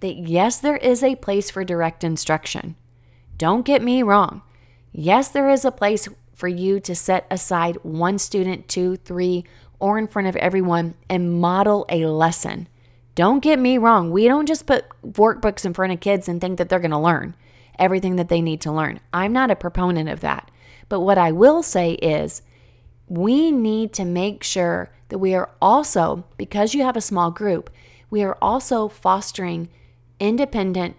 that 0.00 0.16
yes, 0.16 0.58
there 0.58 0.76
is 0.78 1.04
a 1.04 1.14
place 1.14 1.50
for 1.50 1.62
direct 1.62 2.02
instruction. 2.02 2.74
Don't 3.38 3.64
get 3.64 3.80
me 3.80 4.02
wrong. 4.02 4.42
Yes, 4.90 5.28
there 5.28 5.48
is 5.48 5.64
a 5.64 5.70
place 5.70 6.08
for 6.34 6.48
you 6.48 6.80
to 6.80 6.96
set 6.96 7.28
aside 7.30 7.78
one 7.84 8.18
student, 8.18 8.66
two, 8.66 8.96
three, 8.96 9.44
or 9.78 9.98
in 9.98 10.08
front 10.08 10.26
of 10.26 10.34
everyone 10.34 10.96
and 11.08 11.40
model 11.40 11.86
a 11.88 12.06
lesson. 12.06 12.66
Don't 13.14 13.38
get 13.38 13.60
me 13.60 13.78
wrong, 13.78 14.10
we 14.10 14.26
don't 14.26 14.46
just 14.46 14.66
put 14.66 14.84
workbooks 15.06 15.64
in 15.64 15.74
front 15.74 15.92
of 15.92 16.00
kids 16.00 16.28
and 16.28 16.40
think 16.40 16.58
that 16.58 16.68
they're 16.68 16.80
going 16.80 16.90
to 16.90 16.98
learn 16.98 17.36
everything 17.78 18.16
that 18.16 18.28
they 18.28 18.40
need 18.40 18.60
to 18.62 18.72
learn. 18.72 19.00
I'm 19.12 19.32
not 19.32 19.50
a 19.50 19.56
proponent 19.56 20.08
of 20.08 20.20
that. 20.20 20.50
But 20.88 21.00
what 21.00 21.18
I 21.18 21.32
will 21.32 21.62
say 21.62 21.92
is 21.94 22.42
we 23.08 23.50
need 23.50 23.92
to 23.94 24.04
make 24.04 24.42
sure 24.42 24.90
that 25.08 25.18
we 25.18 25.34
are 25.34 25.50
also, 25.60 26.24
because 26.36 26.74
you 26.74 26.82
have 26.82 26.96
a 26.96 27.00
small 27.00 27.30
group, 27.30 27.70
we 28.10 28.22
are 28.22 28.38
also 28.40 28.88
fostering 28.88 29.68
independent 30.20 30.96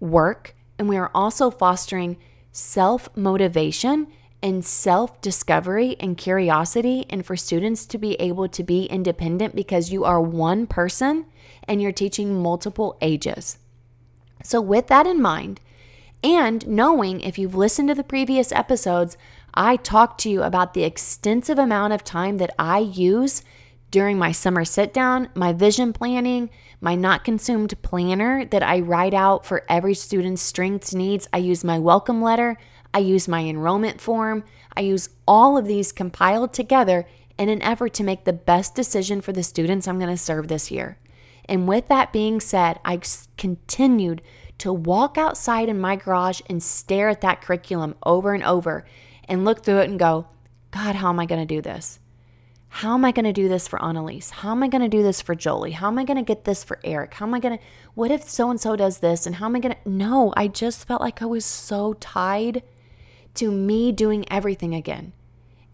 work 0.00 0.54
and 0.78 0.88
we 0.88 0.96
are 0.96 1.10
also 1.14 1.50
fostering 1.50 2.16
self 2.50 3.08
motivation 3.16 4.08
and 4.42 4.64
self 4.64 5.20
discovery 5.20 5.96
and 6.00 6.16
curiosity, 6.16 7.06
and 7.08 7.24
for 7.24 7.36
students 7.36 7.86
to 7.86 7.98
be 7.98 8.14
able 8.14 8.48
to 8.48 8.64
be 8.64 8.86
independent 8.86 9.54
because 9.54 9.92
you 9.92 10.04
are 10.04 10.20
one 10.20 10.66
person 10.66 11.26
and 11.64 11.80
you're 11.80 11.92
teaching 11.92 12.42
multiple 12.42 12.96
ages. 13.00 13.58
So, 14.42 14.60
with 14.60 14.88
that 14.88 15.06
in 15.06 15.22
mind, 15.22 15.60
and 16.22 16.66
knowing 16.66 17.20
if 17.20 17.38
you've 17.38 17.54
listened 17.54 17.88
to 17.88 17.94
the 17.94 18.04
previous 18.04 18.52
episodes, 18.52 19.16
I 19.54 19.76
talked 19.76 20.20
to 20.20 20.30
you 20.30 20.42
about 20.42 20.74
the 20.74 20.84
extensive 20.84 21.58
amount 21.58 21.92
of 21.92 22.04
time 22.04 22.38
that 22.38 22.54
I 22.58 22.78
use 22.78 23.42
during 23.90 24.18
my 24.18 24.32
summer 24.32 24.64
sit 24.64 24.94
down, 24.94 25.28
my 25.34 25.52
vision 25.52 25.92
planning, 25.92 26.48
my 26.80 26.94
not 26.94 27.24
consumed 27.24 27.80
planner 27.82 28.44
that 28.46 28.62
I 28.62 28.80
write 28.80 29.12
out 29.12 29.44
for 29.44 29.64
every 29.68 29.94
student's 29.94 30.40
strengths 30.40 30.94
needs. 30.94 31.28
I 31.32 31.38
use 31.38 31.62
my 31.62 31.78
welcome 31.78 32.22
letter. 32.22 32.56
I 32.94 33.00
use 33.00 33.28
my 33.28 33.42
enrollment 33.42 34.00
form. 34.00 34.44
I 34.74 34.80
use 34.80 35.10
all 35.28 35.58
of 35.58 35.66
these 35.66 35.92
compiled 35.92 36.54
together 36.54 37.06
in 37.36 37.50
an 37.50 37.62
effort 37.62 37.92
to 37.94 38.04
make 38.04 38.24
the 38.24 38.32
best 38.32 38.74
decision 38.74 39.20
for 39.20 39.32
the 39.32 39.42
students 39.42 39.86
I'm 39.86 39.98
going 39.98 40.10
to 40.10 40.16
serve 40.16 40.48
this 40.48 40.70
year. 40.70 40.98
And 41.44 41.68
with 41.68 41.88
that 41.88 42.12
being 42.12 42.40
said, 42.40 42.78
I 42.84 43.00
continued 43.36 44.22
to 44.58 44.72
walk 44.72 45.18
outside 45.18 45.68
in 45.68 45.80
my 45.80 45.96
garage 45.96 46.40
and 46.48 46.62
stare 46.62 47.08
at 47.08 47.20
that 47.20 47.42
curriculum 47.42 47.94
over 48.04 48.34
and 48.34 48.44
over 48.44 48.84
and 49.28 49.44
look 49.44 49.64
through 49.64 49.78
it 49.78 49.90
and 49.90 49.98
go, 49.98 50.26
God, 50.70 50.96
how 50.96 51.08
am 51.08 51.20
I 51.20 51.26
going 51.26 51.40
to 51.40 51.54
do 51.54 51.60
this? 51.60 51.98
How 52.68 52.94
am 52.94 53.04
I 53.04 53.12
going 53.12 53.26
to 53.26 53.34
do 53.34 53.50
this 53.50 53.68
for 53.68 53.84
Annalise? 53.84 54.30
How 54.30 54.52
am 54.52 54.62
I 54.62 54.68
going 54.68 54.82
to 54.82 54.88
do 54.88 55.02
this 55.02 55.20
for 55.20 55.34
Jolie? 55.34 55.72
How 55.72 55.88
am 55.88 55.98
I 55.98 56.04
going 56.04 56.16
to 56.16 56.22
get 56.22 56.44
this 56.44 56.64
for 56.64 56.78
Eric? 56.82 57.12
How 57.14 57.26
am 57.26 57.34
I 57.34 57.40
going 57.40 57.58
to, 57.58 57.64
what 57.94 58.10
if 58.10 58.28
so 58.28 58.50
and 58.50 58.58
so 58.58 58.76
does 58.76 58.98
this? 58.98 59.26
And 59.26 59.36
how 59.36 59.46
am 59.46 59.56
I 59.56 59.60
going 59.60 59.74
to, 59.74 59.88
no, 59.88 60.32
I 60.38 60.48
just 60.48 60.86
felt 60.86 61.02
like 61.02 61.20
I 61.20 61.26
was 61.26 61.44
so 61.44 61.92
tied 61.94 62.62
to 63.34 63.50
me 63.50 63.92
doing 63.92 64.24
everything 64.30 64.74
again. 64.74 65.12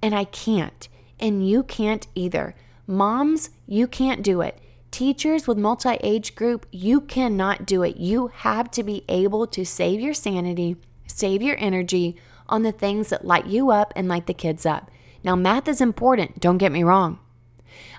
And 0.03 0.13
I 0.13 0.25
can't. 0.25 0.89
And 1.21 1.49
you 1.49 1.63
can't 1.63 2.09
either. 2.17 2.57
Moms, 2.87 3.51
you 3.67 3.87
can't 3.87 4.23
do 4.23 4.41
it. 4.41 4.59
Teachers 4.99 5.47
with 5.47 5.59
multi 5.59 5.97
age 6.03 6.35
group, 6.35 6.67
you 6.73 7.01
cannot 7.01 7.65
do 7.65 7.85
it. 7.85 7.99
You 7.99 8.33
have 8.35 8.69
to 8.73 8.83
be 8.83 9.05
able 9.09 9.47
to 9.47 9.65
save 9.65 10.01
your 10.01 10.13
sanity, 10.13 10.75
save 11.07 11.41
your 11.41 11.55
energy 11.61 12.17
on 12.49 12.65
the 12.65 12.73
things 12.73 13.11
that 13.11 13.25
light 13.25 13.47
you 13.47 13.71
up 13.71 13.93
and 13.95 14.09
light 14.09 14.27
the 14.27 14.35
kids 14.35 14.67
up. 14.67 14.91
Now, 15.23 15.37
math 15.37 15.69
is 15.69 15.81
important, 15.81 16.41
don't 16.41 16.59
get 16.59 16.73
me 16.73 16.83
wrong. 16.83 17.21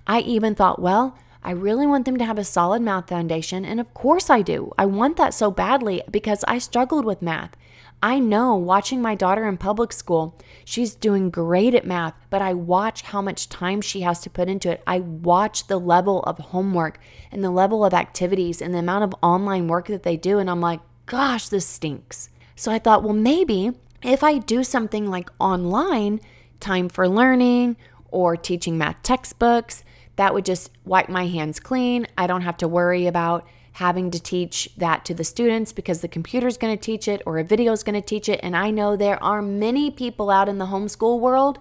I 0.07 0.19
even 0.19 0.55
thought, 0.55 0.81
well, 0.81 1.17
I 1.41 1.51
really 1.51 1.87
want 1.87 2.03
them 2.03 2.17
to 2.17 2.25
have 2.25 2.37
a 2.37 2.43
solid 2.43 2.81
math 2.81 3.07
foundation. 3.07 3.63
And 3.63 3.79
of 3.79 3.93
course 3.93 4.29
I 4.29 4.41
do. 4.41 4.73
I 4.77 4.85
want 4.85 5.15
that 5.15 5.33
so 5.33 5.51
badly 5.51 6.01
because 6.11 6.43
I 6.49 6.57
struggled 6.57 7.05
with 7.05 7.21
math. 7.21 7.55
I 8.01 8.19
know 8.19 8.55
watching 8.55 9.01
my 9.01 9.13
daughter 9.13 9.45
in 9.47 9.57
public 9.57 9.91
school, 9.91 10.37
she's 10.63 10.95
doing 10.95 11.29
great 11.29 11.75
at 11.75 11.85
math, 11.85 12.13
but 12.29 12.41
I 12.41 12.53
watch 12.53 13.01
how 13.01 13.21
much 13.21 13.49
time 13.49 13.81
she 13.81 14.01
has 14.01 14.21
to 14.21 14.29
put 14.29 14.47
into 14.47 14.71
it. 14.71 14.81
I 14.87 14.99
watch 14.99 15.67
the 15.67 15.79
level 15.79 16.23
of 16.23 16.37
homework 16.37 16.99
and 17.31 17.43
the 17.43 17.51
level 17.51 17.83
of 17.83 17.93
activities 17.93 18.61
and 18.61 18.73
the 18.73 18.79
amount 18.79 19.03
of 19.03 19.15
online 19.21 19.67
work 19.67 19.87
that 19.87 20.03
they 20.03 20.15
do. 20.15 20.39
And 20.39 20.49
I'm 20.49 20.61
like, 20.61 20.79
gosh, 21.07 21.49
this 21.49 21.65
stinks. 21.65 22.29
So 22.55 22.71
I 22.71 22.79
thought, 22.79 23.03
well, 23.03 23.13
maybe 23.13 23.73
if 24.01 24.23
I 24.23 24.37
do 24.37 24.63
something 24.63 25.09
like 25.09 25.29
online, 25.37 26.21
Time4Learning 26.61 27.75
or 28.11 28.37
teaching 28.37 28.77
math 28.77 29.01
textbooks, 29.03 29.83
that 30.15 30.33
would 30.33 30.45
just 30.45 30.71
wipe 30.85 31.09
my 31.09 31.27
hands 31.27 31.59
clean. 31.59 32.07
I 32.17 32.27
don't 32.27 32.41
have 32.41 32.57
to 32.57 32.67
worry 32.67 33.07
about 33.07 33.45
having 33.73 34.11
to 34.11 34.19
teach 34.19 34.69
that 34.77 35.05
to 35.05 35.13
the 35.13 35.23
students 35.23 35.71
because 35.71 36.01
the 36.01 36.07
computer 36.07 36.47
is 36.47 36.57
going 36.57 36.75
to 36.75 36.81
teach 36.81 37.07
it 37.07 37.21
or 37.25 37.37
a 37.37 37.43
video 37.43 37.71
is 37.71 37.83
going 37.83 37.99
to 37.99 38.05
teach 38.05 38.27
it. 38.27 38.39
And 38.43 38.55
I 38.55 38.71
know 38.71 38.95
there 38.95 39.21
are 39.23 39.41
many 39.41 39.91
people 39.91 40.29
out 40.29 40.49
in 40.49 40.57
the 40.57 40.67
homeschool 40.67 41.19
world 41.19 41.59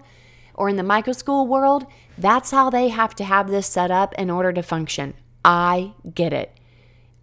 or 0.59 0.67
in 0.67 0.75
the 0.75 0.83
micro 0.83 1.13
school 1.13 1.47
world, 1.47 1.85
that's 2.17 2.51
how 2.51 2.69
they 2.69 2.89
have 2.89 3.15
to 3.15 3.23
have 3.23 3.49
this 3.49 3.65
set 3.65 3.89
up 3.89 4.13
in 4.15 4.29
order 4.29 4.51
to 4.51 4.61
function. 4.61 5.13
I 5.43 5.93
get 6.13 6.33
it. 6.33 6.53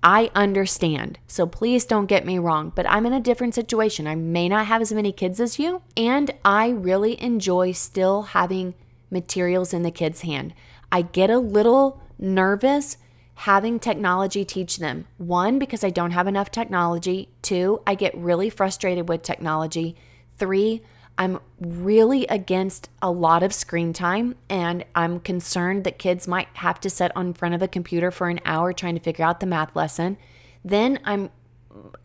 I 0.03 0.31
understand. 0.35 1.19
So 1.27 1.47
please 1.47 1.85
don't 1.85 2.07
get 2.07 2.25
me 2.25 2.39
wrong, 2.39 2.73
but 2.75 2.89
I'm 2.89 3.05
in 3.05 3.13
a 3.13 3.21
different 3.21 3.55
situation. 3.55 4.07
I 4.07 4.15
may 4.15 4.49
not 4.49 4.67
have 4.67 4.81
as 4.81 4.93
many 4.93 5.13
kids 5.13 5.39
as 5.39 5.59
you, 5.59 5.83
and 5.97 6.33
I 6.45 6.69
really 6.71 7.21
enjoy 7.21 7.73
still 7.73 8.23
having 8.23 8.75
materials 9.11 9.75
in 9.75 9.83
the 9.83 9.91
kids' 9.91 10.23
hand. 10.23 10.55
I 10.91 11.03
get 11.03 11.29
a 11.29 11.39
little 11.39 12.01
nervous 12.19 12.97
having 13.37 13.79
technology 13.79 14.45
teach 14.45 14.79
them. 14.79 15.07
One, 15.19 15.59
because 15.59 15.85
I 15.85 15.91
don't 15.91 16.13
have 16.13 16.27
enough 16.27 16.51
technology. 16.51 17.29
Two, 17.43 17.83
I 17.87 17.95
get 17.95 18.17
really 18.17 18.49
frustrated 18.51 19.09
with 19.09 19.23
technology. 19.23 19.95
Three, 20.39 20.83
I'm 21.19 21.41
really 21.61 22.27
against 22.27 22.89
a 23.01 23.11
lot 23.11 23.43
of 23.43 23.53
screen 23.53 23.93
time 23.93 24.37
and 24.49 24.85
I'm 24.95 25.21
concerned 25.21 25.85
that 25.85 25.99
kids 25.99 26.27
might 26.27 26.49
have 26.55 26.81
to 26.81 26.91
sit 26.91 27.13
on 27.17 27.35
front 27.35 27.55
of 27.55 27.63
a 27.63 27.69
computer 27.69 28.11
for 28.11 28.29
an 28.29 28.41
hour 28.45 28.73
trying 28.73 28.95
to 28.95 29.01
figure 29.01 29.25
out 29.25 29.41
the 29.41 29.47
math 29.47 29.75
lesson. 29.77 30.17
Then 30.65 30.99
I'm 31.05 31.31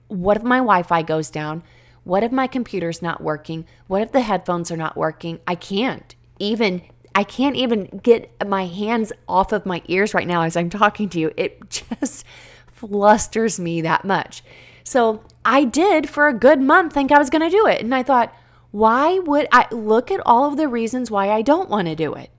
what 0.07 0.37
if 0.37 0.43
my 0.43 0.57
Wi 0.57 0.83
Fi 0.83 1.01
goes 1.01 1.29
down? 1.29 1.63
What 2.03 2.23
if 2.23 2.31
my 2.31 2.47
computer's 2.47 3.01
not 3.01 3.21
working? 3.21 3.65
What 3.87 4.01
if 4.01 4.11
the 4.11 4.21
headphones 4.21 4.71
are 4.71 4.77
not 4.77 4.97
working? 4.97 5.39
I 5.47 5.55
can't 5.55 6.13
even 6.39 6.81
I 7.13 7.23
can't 7.23 7.55
even 7.55 7.99
get 8.03 8.31
my 8.47 8.65
hands 8.65 9.11
off 9.27 9.51
of 9.51 9.65
my 9.65 9.81
ears 9.87 10.13
right 10.13 10.27
now 10.27 10.43
as 10.43 10.55
I'm 10.55 10.69
talking 10.69 11.09
to 11.09 11.19
you. 11.19 11.31
It 11.35 11.69
just 11.99 12.25
flusters 12.67 13.59
me 13.59 13.81
that 13.81 14.05
much. 14.05 14.43
So 14.83 15.23
I 15.45 15.63
did 15.65 16.09
for 16.09 16.27
a 16.27 16.33
good 16.33 16.61
month 16.61 16.93
think 16.93 17.11
I 17.11 17.19
was 17.19 17.29
going 17.29 17.41
to 17.41 17.55
do 17.55 17.67
it. 17.67 17.81
And 17.81 17.93
I 17.93 18.03
thought, 18.03 18.33
why 18.71 19.19
would 19.19 19.47
I 19.51 19.67
look 19.71 20.11
at 20.11 20.21
all 20.25 20.45
of 20.45 20.57
the 20.57 20.67
reasons 20.67 21.11
why 21.11 21.29
I 21.29 21.41
don't 21.41 21.69
want 21.69 21.87
to 21.87 21.95
do 21.95 22.13
it? 22.13 22.29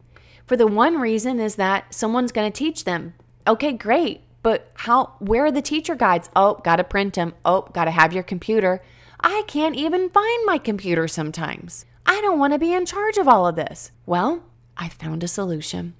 For 0.47 0.57
the 0.57 0.67
one 0.67 0.99
reason 0.99 1.39
is 1.39 1.57
that 1.57 1.95
someone's 1.95 2.33
going 2.33 2.51
to 2.51 2.59
teach 2.59 2.85
them. 2.85 3.15
Okay, 3.47 3.73
great. 3.73 4.23
But 4.43 4.73
how 4.75 5.15
where 5.19 5.47
are 5.47 5.53
the 5.53 5.63
teacher 5.63 5.95
guides? 5.95 6.29
Oh, 6.35 6.55
got 6.65 6.77
to 6.77 6.85
print 6.85 7.15
them. 7.15 7.35
Oh, 7.45 7.63
got 7.73 7.85
to 7.85 7.91
have 7.91 8.13
your 8.13 8.25
computer. 8.25 8.83
I 9.21 9.45
can't 9.47 9.77
even 9.77 10.11
find 10.11 10.47
my 10.47 10.59
computer 10.59 11.07
sometimes. 11.07 11.85
I 12.05 12.21
don't 12.21 12.39
want 12.39 12.53
to 12.53 12.59
be 12.59 12.73
in 12.73 12.87
charge 12.87 13.19
of 13.19 13.29
all 13.29 13.47
of 13.47 13.55
this. 13.55 13.93
Well, 14.05 14.43
I 14.77 14.89
found 14.89 15.23
a 15.23 15.29
solution. 15.29 15.95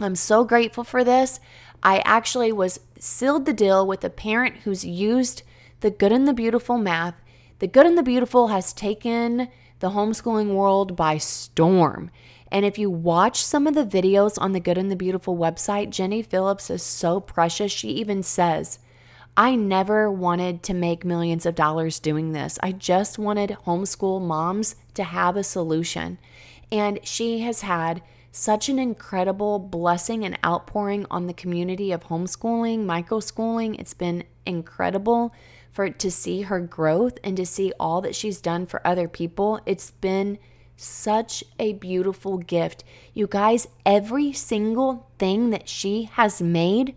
I'm 0.00 0.16
so 0.16 0.44
grateful 0.44 0.84
for 0.84 1.04
this. 1.04 1.40
I 1.82 2.02
actually 2.04 2.52
was 2.52 2.80
sealed 2.98 3.46
the 3.46 3.52
deal 3.52 3.86
with 3.86 4.04
a 4.04 4.10
parent 4.10 4.58
who's 4.58 4.84
used 4.84 5.42
the 5.80 5.90
good 5.90 6.12
and 6.12 6.26
the 6.26 6.32
beautiful 6.32 6.78
math. 6.78 7.14
The 7.58 7.66
good 7.66 7.86
and 7.86 7.98
the 7.98 8.02
beautiful 8.02 8.48
has 8.48 8.72
taken 8.72 9.48
the 9.80 9.90
homeschooling 9.90 10.54
world 10.54 10.96
by 10.96 11.18
storm. 11.18 12.10
And 12.52 12.66
if 12.66 12.78
you 12.78 12.90
watch 12.90 13.42
some 13.42 13.66
of 13.66 13.74
the 13.74 13.84
videos 13.84 14.40
on 14.40 14.52
the 14.52 14.60
Good 14.60 14.76
and 14.76 14.90
the 14.90 14.96
Beautiful 14.96 15.38
website, 15.38 15.88
Jenny 15.88 16.22
Phillips 16.22 16.68
is 16.68 16.82
so 16.82 17.18
precious. 17.18 17.72
She 17.72 17.88
even 17.88 18.22
says, 18.22 18.78
I 19.38 19.54
never 19.54 20.10
wanted 20.10 20.62
to 20.64 20.74
make 20.74 21.02
millions 21.02 21.46
of 21.46 21.54
dollars 21.54 21.98
doing 21.98 22.32
this. 22.32 22.58
I 22.62 22.72
just 22.72 23.18
wanted 23.18 23.56
homeschool 23.66 24.20
moms 24.20 24.76
to 24.92 25.04
have 25.04 25.34
a 25.34 25.42
solution. 25.42 26.18
And 26.72 26.98
she 27.06 27.40
has 27.40 27.60
had 27.60 28.02
such 28.32 28.70
an 28.70 28.78
incredible 28.78 29.58
blessing 29.58 30.24
and 30.24 30.38
outpouring 30.44 31.06
on 31.10 31.26
the 31.26 31.34
community 31.34 31.92
of 31.92 32.04
homeschooling, 32.04 32.86
microschooling. 32.86 33.78
It's 33.78 33.92
been 33.92 34.24
incredible 34.46 35.34
for 35.70 35.90
to 35.90 36.10
see 36.10 36.42
her 36.42 36.60
growth 36.60 37.18
and 37.22 37.36
to 37.36 37.44
see 37.44 37.74
all 37.78 38.00
that 38.00 38.14
she's 38.14 38.40
done 38.40 38.64
for 38.64 38.84
other 38.86 39.06
people. 39.06 39.60
It's 39.66 39.90
been 39.90 40.38
such 40.74 41.44
a 41.58 41.74
beautiful 41.74 42.38
gift. 42.38 42.84
You 43.12 43.26
guys, 43.26 43.68
every 43.84 44.32
single 44.32 45.06
thing 45.18 45.50
that 45.50 45.68
she 45.68 46.04
has 46.04 46.40
made 46.40 46.94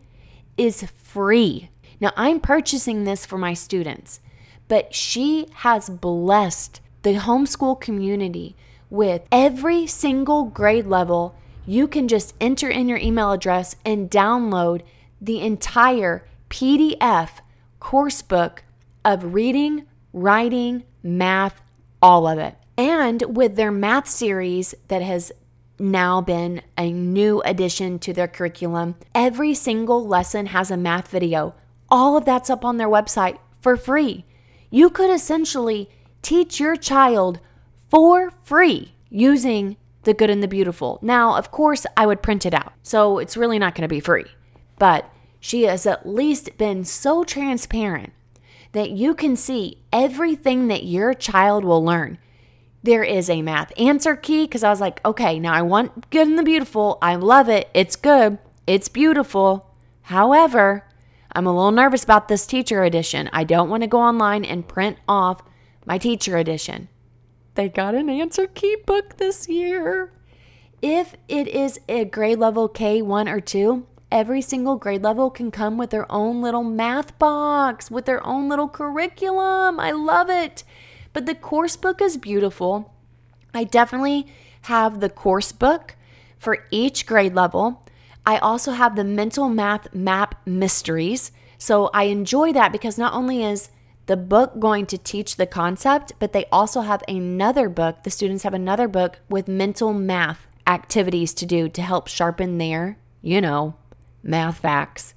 is 0.57 0.83
free. 0.83 1.69
Now, 1.99 2.11
I'm 2.15 2.39
purchasing 2.39 3.03
this 3.03 3.25
for 3.25 3.37
my 3.37 3.53
students, 3.53 4.21
but 4.69 4.95
she 4.95 5.47
has 5.55 5.89
blessed 5.89 6.79
the 7.03 7.15
homeschool 7.15 7.79
community 7.79 8.55
with 8.89 9.23
every 9.31 9.87
single 9.87 10.45
grade 10.45 10.87
level. 10.87 11.35
You 11.65 11.87
can 11.87 12.07
just 12.07 12.35
enter 12.39 12.69
in 12.69 12.87
your 12.87 12.99
email 12.99 13.31
address 13.31 13.75
and 13.85 14.09
download 14.09 14.81
the 15.19 15.41
entire 15.41 16.25
PDF 16.49 17.29
course 17.79 18.21
book 18.21 18.63
of 19.03 19.33
reading, 19.33 19.85
writing, 20.13 20.83
math, 21.03 21.61
all 22.01 22.27
of 22.27 22.37
it. 22.37 22.55
And 22.77 23.23
with 23.35 23.55
their 23.55 23.71
math 23.71 24.07
series 24.07 24.75
that 24.87 25.01
has 25.01 25.31
now 25.79 26.21
been 26.21 26.61
a 26.77 26.91
new 26.91 27.41
addition 27.43 27.99
to 27.99 28.13
their 28.13 28.27
curriculum, 28.27 28.95
every 29.13 29.53
single 29.53 30.05
lesson 30.05 30.47
has 30.47 30.71
a 30.71 30.77
math 30.77 31.09
video. 31.09 31.55
All 31.89 32.17
of 32.17 32.25
that's 32.25 32.49
up 32.49 32.65
on 32.65 32.77
their 32.77 32.87
website 32.87 33.37
for 33.61 33.77
free. 33.77 34.25
You 34.69 34.89
could 34.89 35.09
essentially 35.09 35.89
teach 36.21 36.59
your 36.59 36.75
child 36.75 37.39
for 37.89 38.31
free 38.43 38.93
using 39.09 39.77
the 40.03 40.13
good 40.13 40.29
and 40.29 40.43
the 40.43 40.47
beautiful. 40.47 40.99
Now, 41.01 41.35
of 41.35 41.51
course, 41.51 41.85
I 41.97 42.05
would 42.05 42.21
print 42.21 42.45
it 42.45 42.53
out. 42.53 42.73
So 42.83 43.17
it's 43.17 43.37
really 43.37 43.59
not 43.59 43.75
going 43.75 43.87
to 43.87 43.93
be 43.93 43.99
free. 43.99 44.25
But 44.77 45.09
she 45.39 45.63
has 45.63 45.85
at 45.85 46.07
least 46.07 46.57
been 46.57 46.83
so 46.83 47.23
transparent 47.23 48.13
that 48.73 48.91
you 48.91 49.15
can 49.15 49.35
see 49.35 49.83
everything 49.93 50.67
that 50.67 50.83
your 50.83 51.13
child 51.13 51.63
will 51.63 51.83
learn 51.83 52.17
there 52.85 53.03
is 53.03 53.29
a 53.29 53.41
math 53.41 53.73
answer 53.79 54.15
key 54.15 54.43
because 54.43 54.63
I 54.63 54.69
was 54.69 54.79
like, 54.79 55.03
okay, 55.03 55.39
now 55.39 55.53
I 55.53 55.63
want 55.63 56.09
good 56.11 56.27
and 56.27 56.37
the 56.37 56.43
beautiful. 56.43 56.99
I 57.01 57.15
love 57.15 57.49
it. 57.49 57.67
It's 57.73 57.95
good. 57.95 58.37
It's 58.67 58.89
beautiful. 58.89 59.71
However, 60.03 60.87
I'm 61.31 61.47
a 61.47 61.53
little 61.53 61.71
nervous 61.71 62.03
about 62.03 62.27
this 62.27 62.45
teacher 62.45 62.83
edition. 62.83 63.29
I 63.33 63.43
don't 63.43 63.69
want 63.69 63.81
to 63.81 63.87
go 63.87 63.99
online 63.99 64.45
and 64.45 64.67
print 64.67 64.97
off 65.07 65.41
my 65.85 65.97
teacher 65.97 66.37
edition. 66.37 66.87
They 67.55 67.69
got 67.69 67.95
an 67.95 68.09
answer 68.09 68.47
key 68.47 68.75
book 68.85 69.15
this 69.15 69.47
year. 69.47 70.11
If 70.81 71.15
it 71.29 71.47
is 71.47 71.79
a 71.87 72.03
grade 72.03 72.37
level 72.37 72.67
K1 72.67 73.31
or 73.31 73.39
2, 73.39 73.87
every 74.11 74.41
single 74.41 74.75
grade 74.75 75.03
level 75.03 75.29
can 75.29 75.51
come 75.51 75.77
with 75.77 75.89
their 75.89 76.09
own 76.11 76.41
little 76.41 76.63
math 76.63 77.17
box, 77.17 77.89
with 77.89 78.05
their 78.05 78.25
own 78.25 78.49
little 78.49 78.67
curriculum. 78.67 79.79
I 79.79 79.91
love 79.91 80.29
it. 80.29 80.65
But 81.13 81.25
the 81.25 81.33
course 81.33 81.77
book 81.77 82.01
is 82.01 82.17
beautiful. 82.17 82.93
I 83.53 83.63
definitely 83.63 84.27
have 84.63 84.99
the 84.99 85.09
course 85.09 85.53
book 85.53 85.95
for 86.37 86.65
each 86.71 87.05
grade 87.05 87.35
level. 87.35 87.85
I 88.25 88.37
also 88.37 88.71
have 88.73 88.97
the 88.97 89.05
mental 89.05 89.47
math 89.47 89.93
map 89.93 90.45
mysteries. 90.45 91.31
So 91.57 91.89
I 91.93 92.03
enjoy 92.03 92.51
that 92.51 92.73
because 92.73 92.97
not 92.97 93.13
only 93.13 93.43
is 93.43 93.69
the 94.07 94.17
book 94.17 94.59
going 94.59 94.85
to 94.87 94.97
teach 94.97 95.35
the 95.35 95.47
concept, 95.47 96.13
but 96.19 96.31
they 96.31 96.45
also 96.51 96.81
have 96.81 97.03
another 97.07 97.69
book. 97.69 98.03
The 98.03 98.11
students 98.11 98.43
have 98.43 98.53
another 98.53 98.87
book 98.87 99.19
with 99.29 99.47
mental 99.47 99.93
math 99.93 100.45
activities 100.67 101.33
to 101.35 101.45
do 101.45 101.69
to 101.69 101.81
help 101.81 102.07
sharpen 102.07 102.57
their, 102.57 102.97
you 103.21 103.41
know, 103.41 103.75
math 104.21 104.59
facts. 104.59 105.13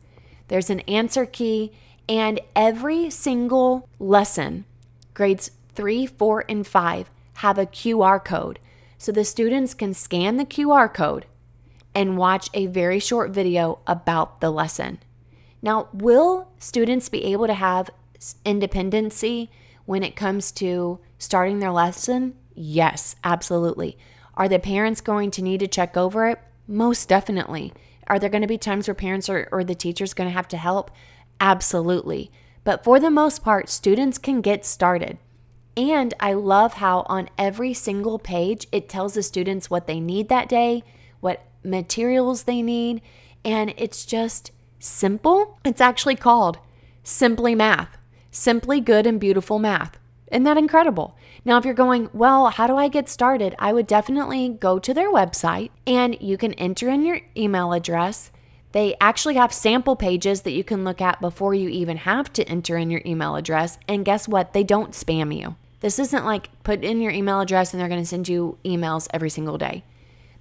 There's 0.49 0.71
an 0.71 0.81
answer 0.81 1.27
key, 1.27 1.73
and 2.09 2.41
every 2.57 3.11
single 3.11 3.89
lesson, 3.99 4.65
grades 5.13 5.51
three, 5.75 6.07
four, 6.07 6.45
and 6.49 6.67
five 6.67 7.11
have 7.35 7.59
a 7.59 7.67
QR 7.67 8.25
code. 8.25 8.59
So 8.97 9.13
the 9.13 9.25
students 9.25 9.75
can 9.75 9.95
scan 9.95 10.39
the 10.39 10.45
QR 10.45 10.93
code 10.93 11.27
and 11.95 12.17
watch 12.17 12.49
a 12.55 12.67
very 12.67 12.99
short 12.99 13.31
video 13.31 13.81
about 13.87 14.41
the 14.41 14.51
lesson. 14.51 14.99
Now, 15.61 15.89
will 15.93 16.49
students 16.59 17.09
be 17.09 17.25
able 17.25 17.47
to 17.47 17.55
have 17.55 17.91
independency 18.45 19.51
when 19.85 20.03
it 20.03 20.17
comes 20.17 20.53
to 20.53 21.01
starting 21.19 21.59
their 21.59 21.73
lesson? 21.73 22.35
Yes, 22.55 23.17
absolutely. 23.25 23.97
Are 24.35 24.49
the 24.49 24.59
parents 24.59 25.01
going 25.01 25.31
to 25.33 25.43
need 25.43 25.61
to 25.61 25.69
check 25.69 25.97
over 25.97 26.27
it? 26.27 26.39
Most 26.67 27.09
definitely. 27.09 27.73
Are 28.07 28.19
there 28.19 28.31
going 28.31 28.43
to 28.43 28.49
be 28.49 28.59
times 28.59 28.89
where 28.89 28.95
parents 28.95 29.29
or, 29.29 29.49
or 29.53 29.65
the 29.65 29.75
teachers 29.75 30.15
going 30.15 30.29
to 30.29 30.35
have 30.35 30.49
to 30.49 30.57
help? 30.57 30.91
Absolutely. 31.41 32.31
But 32.65 32.85
for 32.85 33.01
the 33.01 33.11
most 33.11 33.43
part, 33.43 33.69
students 33.69 34.19
can 34.19 34.41
get 34.41 34.65
started. 34.65 35.19
And 35.77 36.15
I 36.19 36.33
love 36.33 36.75
how 36.75 37.07
on 37.09 37.29
every 37.39 37.73
single 37.75 38.19
page 38.19 38.67
it 38.73 38.89
tells 38.89 39.15
the 39.15 39.23
students 39.23 39.71
what 39.71 39.87
they 39.87 40.01
need 40.01 40.29
that 40.29 40.49
day, 40.49 40.83
what 41.21 41.45
materials 41.63 42.45
they 42.45 42.63
need, 42.63 43.01
and 43.45 43.73
it's 43.77 44.05
just 44.05 44.51
simple. 44.79 45.59
It's 45.65 45.81
actually 45.81 46.17
called 46.17 46.59
Simply 47.05 47.55
Math, 47.55 47.97
Simply 48.39 48.81
Good 48.81 49.05
and 49.05 49.19
Beautiful 49.19 49.59
Math. 49.59 49.99
Isn't 50.31 50.45
that 50.45 50.57
incredible? 50.57 51.17
Now, 51.45 51.59
if 51.59 51.65
you're 51.65 51.75
going, 51.75 52.09
well, 52.13 52.51
how 52.51 52.69
do 52.69 52.77
I 52.77 52.87
get 52.87 53.09
started? 53.09 53.57
I 53.59 53.73
would 53.73 53.89
definitely 53.89 54.49
go 54.49 54.79
to 54.79 54.95
their 54.95 55.13
website 55.13 55.71
and 55.89 56.17
you 56.21 56.39
can 56.39 56.55
enter 56.55 56.89
in 56.89 57.05
your 57.05 57.19
email 57.37 57.73
address. 57.73 58.31
They 58.71 58.95
actually 59.01 59.35
have 59.35 59.53
sample 59.53 59.97
pages 59.97 60.43
that 60.43 60.53
you 60.53 60.63
can 60.63 60.85
look 60.85 61.01
at 61.01 61.21
before 61.21 61.53
you 61.53 61.69
even 61.69 61.97
have 61.97 62.33
to 62.35 62.49
enter 62.49 62.77
in 62.77 62.91
your 62.91 63.03
email 63.05 63.35
address. 63.35 63.77
And 63.89 64.05
guess 64.05 64.29
what? 64.29 64.53
They 64.53 64.63
don't 64.63 64.93
spam 64.93 65.37
you. 65.37 65.57
This 65.81 65.99
isn't 65.99 66.25
like 66.25 66.51
put 66.63 66.85
in 66.85 67.01
your 67.01 67.11
email 67.11 67.41
address 67.41 67.73
and 67.73 67.81
they're 67.81 67.89
going 67.89 68.03
to 68.03 68.07
send 68.07 68.29
you 68.29 68.57
emails 68.65 69.09
every 69.13 69.31
single 69.31 69.59
day. 69.59 69.83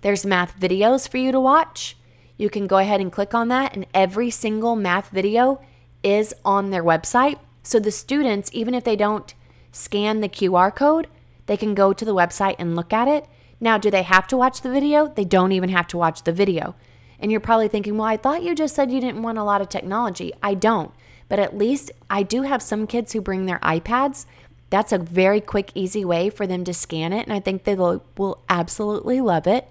There's 0.02 0.24
math 0.24 0.60
videos 0.60 1.10
for 1.10 1.18
you 1.18 1.32
to 1.32 1.40
watch. 1.40 1.98
You 2.38 2.52
can 2.52 2.68
go 2.68 2.78
ahead 2.78 3.02
and 3.02 3.12
click 3.12 3.34
on 3.34 3.48
that, 3.48 3.76
and 3.76 3.88
every 3.96 4.30
single 4.30 4.76
math 4.76 5.10
video 5.10 5.60
is 6.04 6.36
on 6.46 6.70
their 6.70 6.84
website. 6.84 7.40
So 7.68 7.82
the 7.82 7.92
students, 7.92 8.50
even 8.54 8.74
if 8.74 8.86
they 8.86 8.96
don't 8.96 9.34
scan 9.74 10.22
the 10.22 10.30
QR 10.30 10.74
code, 10.74 11.08
they 11.48 11.58
can 11.58 11.76
go 11.76 11.92
to 11.92 12.06
the 12.06 12.16
website 12.16 12.56
and 12.58 12.78
look 12.78 12.94
at 12.94 13.10
it. 13.10 13.26
Now, 13.60 13.78
do 13.78 13.92
they 13.92 14.04
have 14.04 14.26
to 14.28 14.38
watch 14.38 14.62
the 14.62 14.72
video? 14.72 15.10
They 15.10 15.26
don't 15.26 15.52
even 15.52 15.68
have 15.68 15.86
to 15.88 15.98
watch 15.98 16.24
the 16.24 16.32
video. 16.32 16.76
And 17.20 17.30
you're 17.30 17.42
probably 17.42 17.68
thinking, 17.68 17.98
well, 17.98 18.08
I 18.08 18.16
thought 18.16 18.42
you 18.42 18.56
just 18.56 18.74
said 18.74 18.90
you 18.90 19.02
didn't 19.02 19.22
want 19.22 19.38
a 19.38 19.44
lot 19.44 19.60
of 19.60 19.68
technology. 19.68 20.32
I 20.42 20.54
don't. 20.54 20.94
But 21.28 21.40
at 21.40 21.58
least 21.58 21.92
I 22.10 22.24
do 22.24 22.44
have 22.44 22.62
some 22.62 22.88
kids 22.88 23.12
who 23.12 23.20
bring 23.20 23.48
their 23.48 23.60
iPads 23.60 24.28
that's 24.70 24.94
a 24.94 24.98
very 24.98 25.42
quick, 25.42 25.74
easy 25.76 26.06
way 26.06 26.30
for 26.30 26.48
them 26.48 26.64
to 26.64 26.74
scan 26.74 27.12
it, 27.12 27.26
and 27.26 27.34
I 27.34 27.42
think 27.42 27.64
they 27.66 27.76
will 27.76 28.44
absolutely 28.48 29.20
love 29.20 29.46
it. 29.46 29.68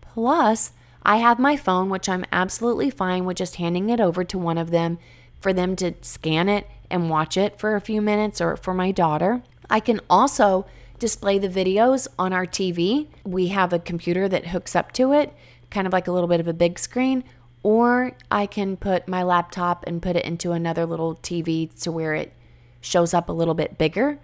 Plus, 0.00 0.70
I 1.02 1.16
have 1.16 1.40
my 1.40 1.56
phone, 1.56 1.88
which 1.88 2.08
I'm 2.08 2.24
absolutely 2.30 2.90
fine 2.90 3.24
with 3.24 3.38
just 3.38 3.56
handing 3.56 3.90
it 3.90 4.00
over 4.00 4.22
to 4.22 4.38
one 4.38 4.58
of 4.58 4.70
them 4.70 4.98
for 5.40 5.52
them 5.52 5.74
to 5.76 5.94
scan 6.02 6.48
it 6.48 6.68
and 6.90 7.10
watch 7.10 7.36
it 7.36 7.58
for 7.58 7.74
a 7.74 7.80
few 7.80 8.00
minutes 8.00 8.40
or 8.40 8.56
for 8.56 8.74
my 8.74 8.90
daughter. 8.90 9.42
I 9.68 9.80
can 9.80 10.00
also 10.10 10.66
display 10.98 11.38
the 11.38 11.48
videos 11.48 12.06
on 12.18 12.32
our 12.32 12.46
TV. 12.46 13.08
We 13.24 13.48
have 13.48 13.72
a 13.72 13.78
computer 13.78 14.28
that 14.28 14.48
hooks 14.48 14.76
up 14.76 14.92
to 14.92 15.12
it, 15.12 15.32
kind 15.70 15.86
of 15.86 15.92
like 15.92 16.08
a 16.08 16.12
little 16.12 16.28
bit 16.28 16.40
of 16.40 16.48
a 16.48 16.52
big 16.52 16.78
screen, 16.78 17.24
or 17.62 18.12
I 18.30 18.46
can 18.46 18.76
put 18.76 19.08
my 19.08 19.22
laptop 19.22 19.84
and 19.86 20.02
put 20.02 20.16
it 20.16 20.24
into 20.24 20.52
another 20.52 20.86
little 20.86 21.16
TV 21.16 21.72
to 21.82 21.92
where 21.92 22.14
it 22.14 22.32
shows 22.80 23.14
up 23.14 23.28
a 23.28 23.32
little 23.32 23.54
bit 23.54 23.78
bigger. 23.78 24.18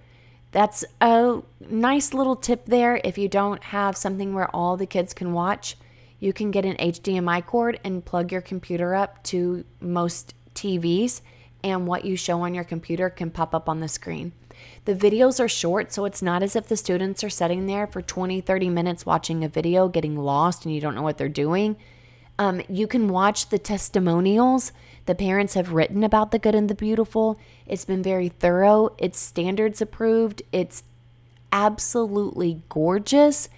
That's 0.52 0.84
a 1.00 1.42
nice 1.68 2.14
little 2.14 2.36
tip 2.36 2.66
there. 2.66 3.00
If 3.04 3.18
you 3.18 3.28
don't 3.28 3.62
have 3.64 3.96
something 3.96 4.34
where 4.34 4.54
all 4.54 4.76
the 4.76 4.86
kids 4.86 5.12
can 5.12 5.32
watch, 5.32 5.76
you 6.18 6.32
can 6.32 6.50
get 6.50 6.64
an 6.64 6.76
HDMI 6.76 7.44
cord 7.44 7.78
and 7.84 8.04
plug 8.04 8.32
your 8.32 8.40
computer 8.40 8.94
up 8.94 9.22
to 9.24 9.64
most 9.80 10.34
TVs, 10.54 11.20
and 11.62 11.86
what 11.86 12.04
you 12.04 12.16
show 12.16 12.42
on 12.42 12.54
your 12.54 12.64
computer 12.64 13.10
can 13.10 13.30
pop 13.30 13.54
up 13.54 13.68
on 13.68 13.80
the 13.80 13.88
screen. 13.88 14.32
The 14.84 14.94
videos 14.94 15.38
are 15.38 15.48
short, 15.48 15.92
so 15.92 16.04
it's 16.04 16.22
not 16.22 16.42
as 16.42 16.56
if 16.56 16.68
the 16.68 16.76
students 16.76 17.22
are 17.22 17.30
sitting 17.30 17.66
there 17.66 17.86
for 17.86 18.00
20, 18.00 18.40
30 18.40 18.68
minutes 18.70 19.04
watching 19.04 19.44
a 19.44 19.48
video, 19.48 19.88
getting 19.88 20.16
lost, 20.16 20.64
and 20.64 20.74
you 20.74 20.80
don't 20.80 20.94
know 20.94 21.02
what 21.02 21.18
they're 21.18 21.28
doing. 21.28 21.76
Um, 22.38 22.62
you 22.68 22.86
can 22.86 23.08
watch 23.08 23.48
the 23.48 23.58
testimonials 23.58 24.72
the 25.06 25.14
parents 25.14 25.54
have 25.54 25.72
written 25.72 26.02
about 26.04 26.32
the 26.32 26.38
good 26.38 26.54
and 26.54 26.68
the 26.68 26.74
beautiful. 26.74 27.38
It's 27.64 27.84
been 27.84 28.02
very 28.02 28.28
thorough, 28.28 28.94
it's 28.98 29.18
standards 29.18 29.80
approved, 29.80 30.42
it's 30.52 30.82
absolutely 31.52 32.62
gorgeous. 32.68 33.48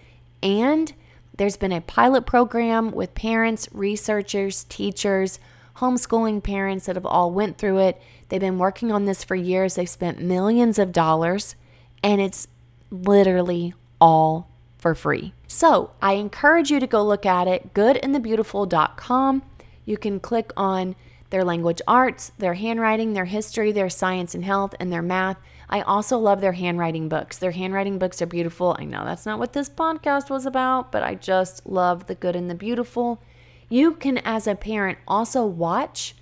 And 0.42 0.92
there's 1.36 1.56
been 1.56 1.72
a 1.72 1.80
pilot 1.80 2.26
program 2.26 2.90
with 2.90 3.14
parents, 3.14 3.68
researchers, 3.72 4.64
teachers, 4.64 5.40
homeschooling 5.78 6.42
parents 6.42 6.86
that 6.86 6.96
have 6.96 7.06
all 7.06 7.30
went 7.30 7.58
through 7.58 7.78
it. 7.78 8.00
They've 8.28 8.40
been 8.40 8.58
working 8.58 8.92
on 8.92 9.04
this 9.04 9.24
for 9.24 9.34
years. 9.34 9.74
They've 9.74 9.88
spent 9.88 10.20
millions 10.20 10.78
of 10.78 10.92
dollars 10.92 11.56
and 12.02 12.20
it's 12.20 12.46
literally 12.90 13.74
all 14.00 14.48
for 14.76 14.94
free. 14.94 15.32
So 15.46 15.90
I 16.00 16.14
encourage 16.14 16.70
you 16.70 16.80
to 16.80 16.86
go 16.86 17.02
look 17.02 17.26
at 17.26 17.48
it, 17.48 17.74
goodandthebeautiful.com. 17.74 19.42
You 19.84 19.96
can 19.96 20.20
click 20.20 20.52
on 20.56 20.94
their 21.30 21.44
language 21.44 21.82
arts, 21.86 22.32
their 22.38 22.54
handwriting, 22.54 23.12
their 23.12 23.26
history, 23.26 23.72
their 23.72 23.90
science 23.90 24.34
and 24.34 24.44
health, 24.44 24.74
and 24.80 24.92
their 24.92 25.02
math. 25.02 25.36
I 25.68 25.82
also 25.82 26.16
love 26.18 26.40
their 26.40 26.52
handwriting 26.52 27.08
books. 27.08 27.36
Their 27.36 27.50
handwriting 27.50 27.98
books 27.98 28.22
are 28.22 28.26
beautiful. 28.26 28.76
I 28.78 28.84
know 28.84 29.04
that's 29.04 29.26
not 29.26 29.38
what 29.38 29.52
this 29.52 29.68
podcast 29.68 30.30
was 30.30 30.46
about, 30.46 30.90
but 30.90 31.02
I 31.02 31.14
just 31.14 31.66
love 31.66 32.06
the 32.06 32.14
good 32.14 32.34
and 32.34 32.48
the 32.48 32.54
beautiful. 32.54 33.20
You 33.68 33.92
can, 33.92 34.18
as 34.18 34.46
a 34.46 34.54
parent, 34.54 34.98
also 35.06 35.44
watch 35.44 36.14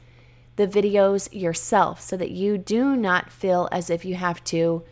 the 0.56 0.66
videos 0.66 1.28
yourself 1.32 2.00
so 2.00 2.16
that 2.16 2.30
you 2.30 2.58
do 2.58 2.96
not 2.96 3.30
feel 3.30 3.68
as 3.70 3.90
if 3.90 4.04
you 4.04 4.14
have 4.16 4.42
to 4.44 4.84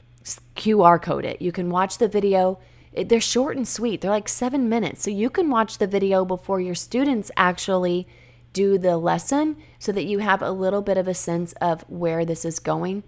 QR 0.57 1.01
code 1.01 1.25
it. 1.25 1.43
You 1.43 1.53
can 1.53 1.71
watch 1.71 1.99
the 1.99 2.09
video 2.09 2.59
they're 2.95 3.21
short 3.21 3.57
and 3.57 3.67
sweet. 3.67 4.01
They're 4.01 4.11
like 4.11 4.29
seven 4.29 4.69
minutes. 4.69 5.03
So 5.03 5.11
you 5.11 5.29
can 5.29 5.51
watch 5.51 5.79
the 5.79 5.87
video 5.87 6.25
before 6.25 6.61
your 6.61 6.75
students 6.75 7.31
actually 7.37 8.07
do 8.53 8.79
the 8.79 8.97
lesson 8.97 9.57
so 9.81 9.90
that 9.93 10.05
you 10.05 10.21
have 10.21 10.40
a 10.40 10.53
little 10.53 10.83
bit 10.83 10.97
of 10.97 11.09
a 11.09 11.14
sense 11.14 11.53
of 11.55 11.83
where 11.88 12.25
this 12.25 12.45
is 12.45 12.61
going. 12.61 13.03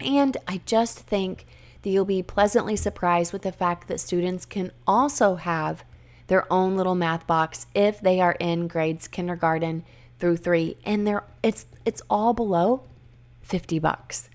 And 0.00 0.36
I 0.48 0.62
just 0.64 1.00
think 1.00 1.46
that 1.82 1.90
you'll 1.90 2.04
be 2.06 2.22
pleasantly 2.22 2.76
surprised 2.76 3.32
with 3.32 3.42
the 3.42 3.52
fact 3.52 3.86
that 3.88 4.00
students 4.00 4.46
can 4.46 4.72
also 4.86 5.34
have 5.34 5.84
their 6.26 6.50
own 6.52 6.76
little 6.76 6.94
math 6.94 7.26
box 7.26 7.66
if 7.74 8.00
they 8.00 8.20
are 8.20 8.36
in 8.38 8.68
grades 8.68 9.08
kindergarten 9.08 9.84
through 10.18 10.36
3 10.36 10.76
and 10.84 11.06
they're 11.06 11.24
it's 11.42 11.66
it's 11.84 12.02
all 12.08 12.32
below 12.32 12.82
50 13.42 13.78
bucks. 13.78 14.28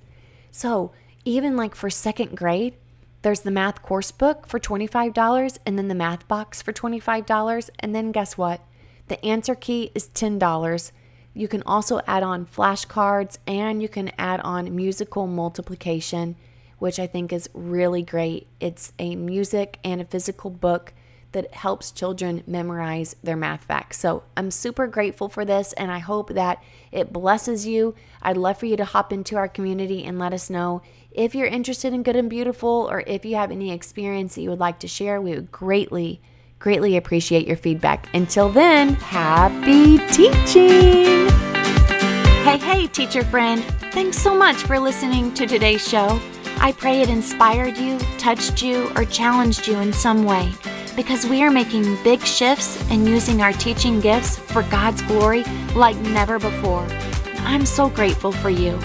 So, 0.52 0.92
even 1.26 1.56
like 1.56 1.76
for 1.76 1.90
second 1.90 2.36
grade, 2.38 2.76
there's 3.22 3.42
the 3.42 3.52
math 3.52 3.82
course 3.82 4.12
book 4.12 4.48
for 4.48 4.60
$25 4.60 5.58
and 5.66 5.78
then 5.78 5.88
the 5.88 5.96
math 5.96 6.28
box 6.28 6.62
for 6.62 6.72
$25. 6.72 7.70
And 7.80 7.96
then 7.96 8.12
guess 8.12 8.38
what? 8.38 8.62
The 9.08 9.24
answer 9.26 9.56
key 9.56 9.92
is 9.96 10.08
$10. 10.10 10.92
You 11.34 11.48
can 11.48 11.64
also 11.64 12.00
add 12.08 12.24
on 12.24 12.46
flashcards 12.46 13.38
and 13.46 13.82
you 13.82 13.90
can 13.90 14.12
add 14.18 14.40
on 14.42 14.76
musical 14.76 15.28
multiplication, 15.28 16.36
which 16.80 17.00
I 17.00 17.08
think 17.08 17.34
is 17.34 17.50
really 17.54 18.02
great. 18.02 18.48
It's 18.60 18.94
a 18.98 19.16
music 19.16 19.80
and 19.84 20.02
a 20.02 20.06
physical 20.06 20.50
book 20.50 20.94
that 21.38 21.54
helps 21.54 21.92
children 21.92 22.42
memorize 22.48 23.16
their 23.22 23.36
math 23.36 23.64
facts. 23.64 24.00
So 24.00 24.24
I'm 24.36 24.50
super 24.50 24.88
grateful 24.88 25.30
for 25.30 25.46
this 25.46 25.72
and 25.74 25.92
I 25.92 26.00
hope 26.00 26.34
that 26.34 26.64
it 26.92 27.14
blesses 27.14 27.68
you. 27.68 27.94
I'd 28.24 28.38
love 28.38 28.58
for 28.58 28.66
you 28.66 28.76
to 28.76 28.86
hop 28.86 29.14
into 29.14 29.36
our 29.36 29.48
community 29.48 30.04
and 30.04 30.18
let 30.18 30.34
us 30.34 30.50
know 30.50 30.82
if 31.12 31.36
you're 31.36 31.46
interested 31.46 31.94
in 31.94 32.02
good 32.02 32.16
and 32.16 32.28
beautiful 32.28 32.88
or 32.90 33.04
if 33.06 33.24
you 33.24 33.36
have 33.36 33.52
any 33.52 33.72
experience 33.72 34.34
that 34.34 34.42
you 34.42 34.50
would 34.50 34.60
like 34.60 34.80
to 34.80 34.88
share. 34.88 35.22
We 35.22 35.36
would 35.36 35.52
greatly, 35.52 36.20
greatly 36.58 36.98
appreciate 36.98 37.46
your 37.46 37.56
feedback. 37.56 38.10
Until 38.16 38.50
then, 38.50 38.96
happy 38.96 40.00
teaching! 40.08 41.30
Hey, 42.48 42.58
hey, 42.58 42.88
teacher 42.88 43.24
friend. 43.24 43.64
Thanks 43.92 44.18
so 44.18 44.34
much 44.34 44.58
for 44.64 44.80
listening 44.80 45.36
to 45.36 45.46
today's 45.46 45.88
show. 45.88 46.20
I 46.60 46.72
pray 46.72 47.02
it 47.02 47.10
inspired 47.10 47.78
you, 47.78 48.00
touched 48.18 48.64
you, 48.64 48.90
or 48.96 49.06
challenged 49.06 49.68
you 49.68 49.78
in 49.78 49.94
some 49.94 50.24
way 50.24 50.52
because 50.98 51.28
we 51.28 51.44
are 51.44 51.52
making 51.52 51.96
big 52.04 52.22
shifts 52.22 52.84
and 52.90 53.08
using 53.08 53.42
our 53.42 53.54
teaching 53.54 54.02
gifts 54.02 54.38
for 54.38 54.64
God's 54.64 55.04
glory 55.04 55.44
like 55.76 55.96
never 55.98 56.40
before. 56.40 56.86
I'm 57.42 57.66
so 57.66 57.88
grateful 57.88 58.32
for 58.32 58.50
you. 58.50 58.78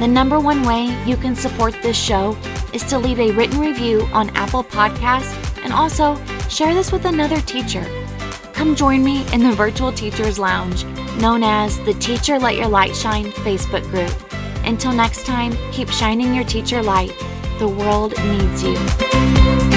The 0.00 0.08
number 0.08 0.40
one 0.40 0.62
way 0.62 0.86
you 1.04 1.18
can 1.18 1.36
support 1.36 1.74
this 1.82 1.98
show 1.98 2.36
is 2.72 2.82
to 2.84 2.98
leave 2.98 3.20
a 3.20 3.32
written 3.32 3.60
review 3.60 4.08
on 4.12 4.30
Apple 4.30 4.64
Podcasts 4.64 5.36
and 5.62 5.74
also 5.74 6.16
share 6.48 6.72
this 6.72 6.90
with 6.90 7.04
another 7.04 7.40
teacher. 7.42 7.84
Come 8.54 8.74
join 8.74 9.04
me 9.04 9.30
in 9.32 9.42
the 9.42 9.52
Virtual 9.52 9.92
Teachers 9.92 10.38
Lounge, 10.38 10.84
known 11.20 11.42
as 11.42 11.78
the 11.84 11.94
Teacher 11.94 12.38
Let 12.38 12.56
Your 12.56 12.68
Light 12.68 12.96
Shine 12.96 13.26
Facebook 13.26 13.82
group. 13.90 14.12
Until 14.64 14.92
next 14.92 15.26
time, 15.26 15.52
keep 15.72 15.90
shining 15.90 16.34
your 16.34 16.44
teacher 16.44 16.82
light. 16.82 17.12
The 17.58 17.68
world 17.68 18.14
needs 18.16 18.64
you. 18.64 19.69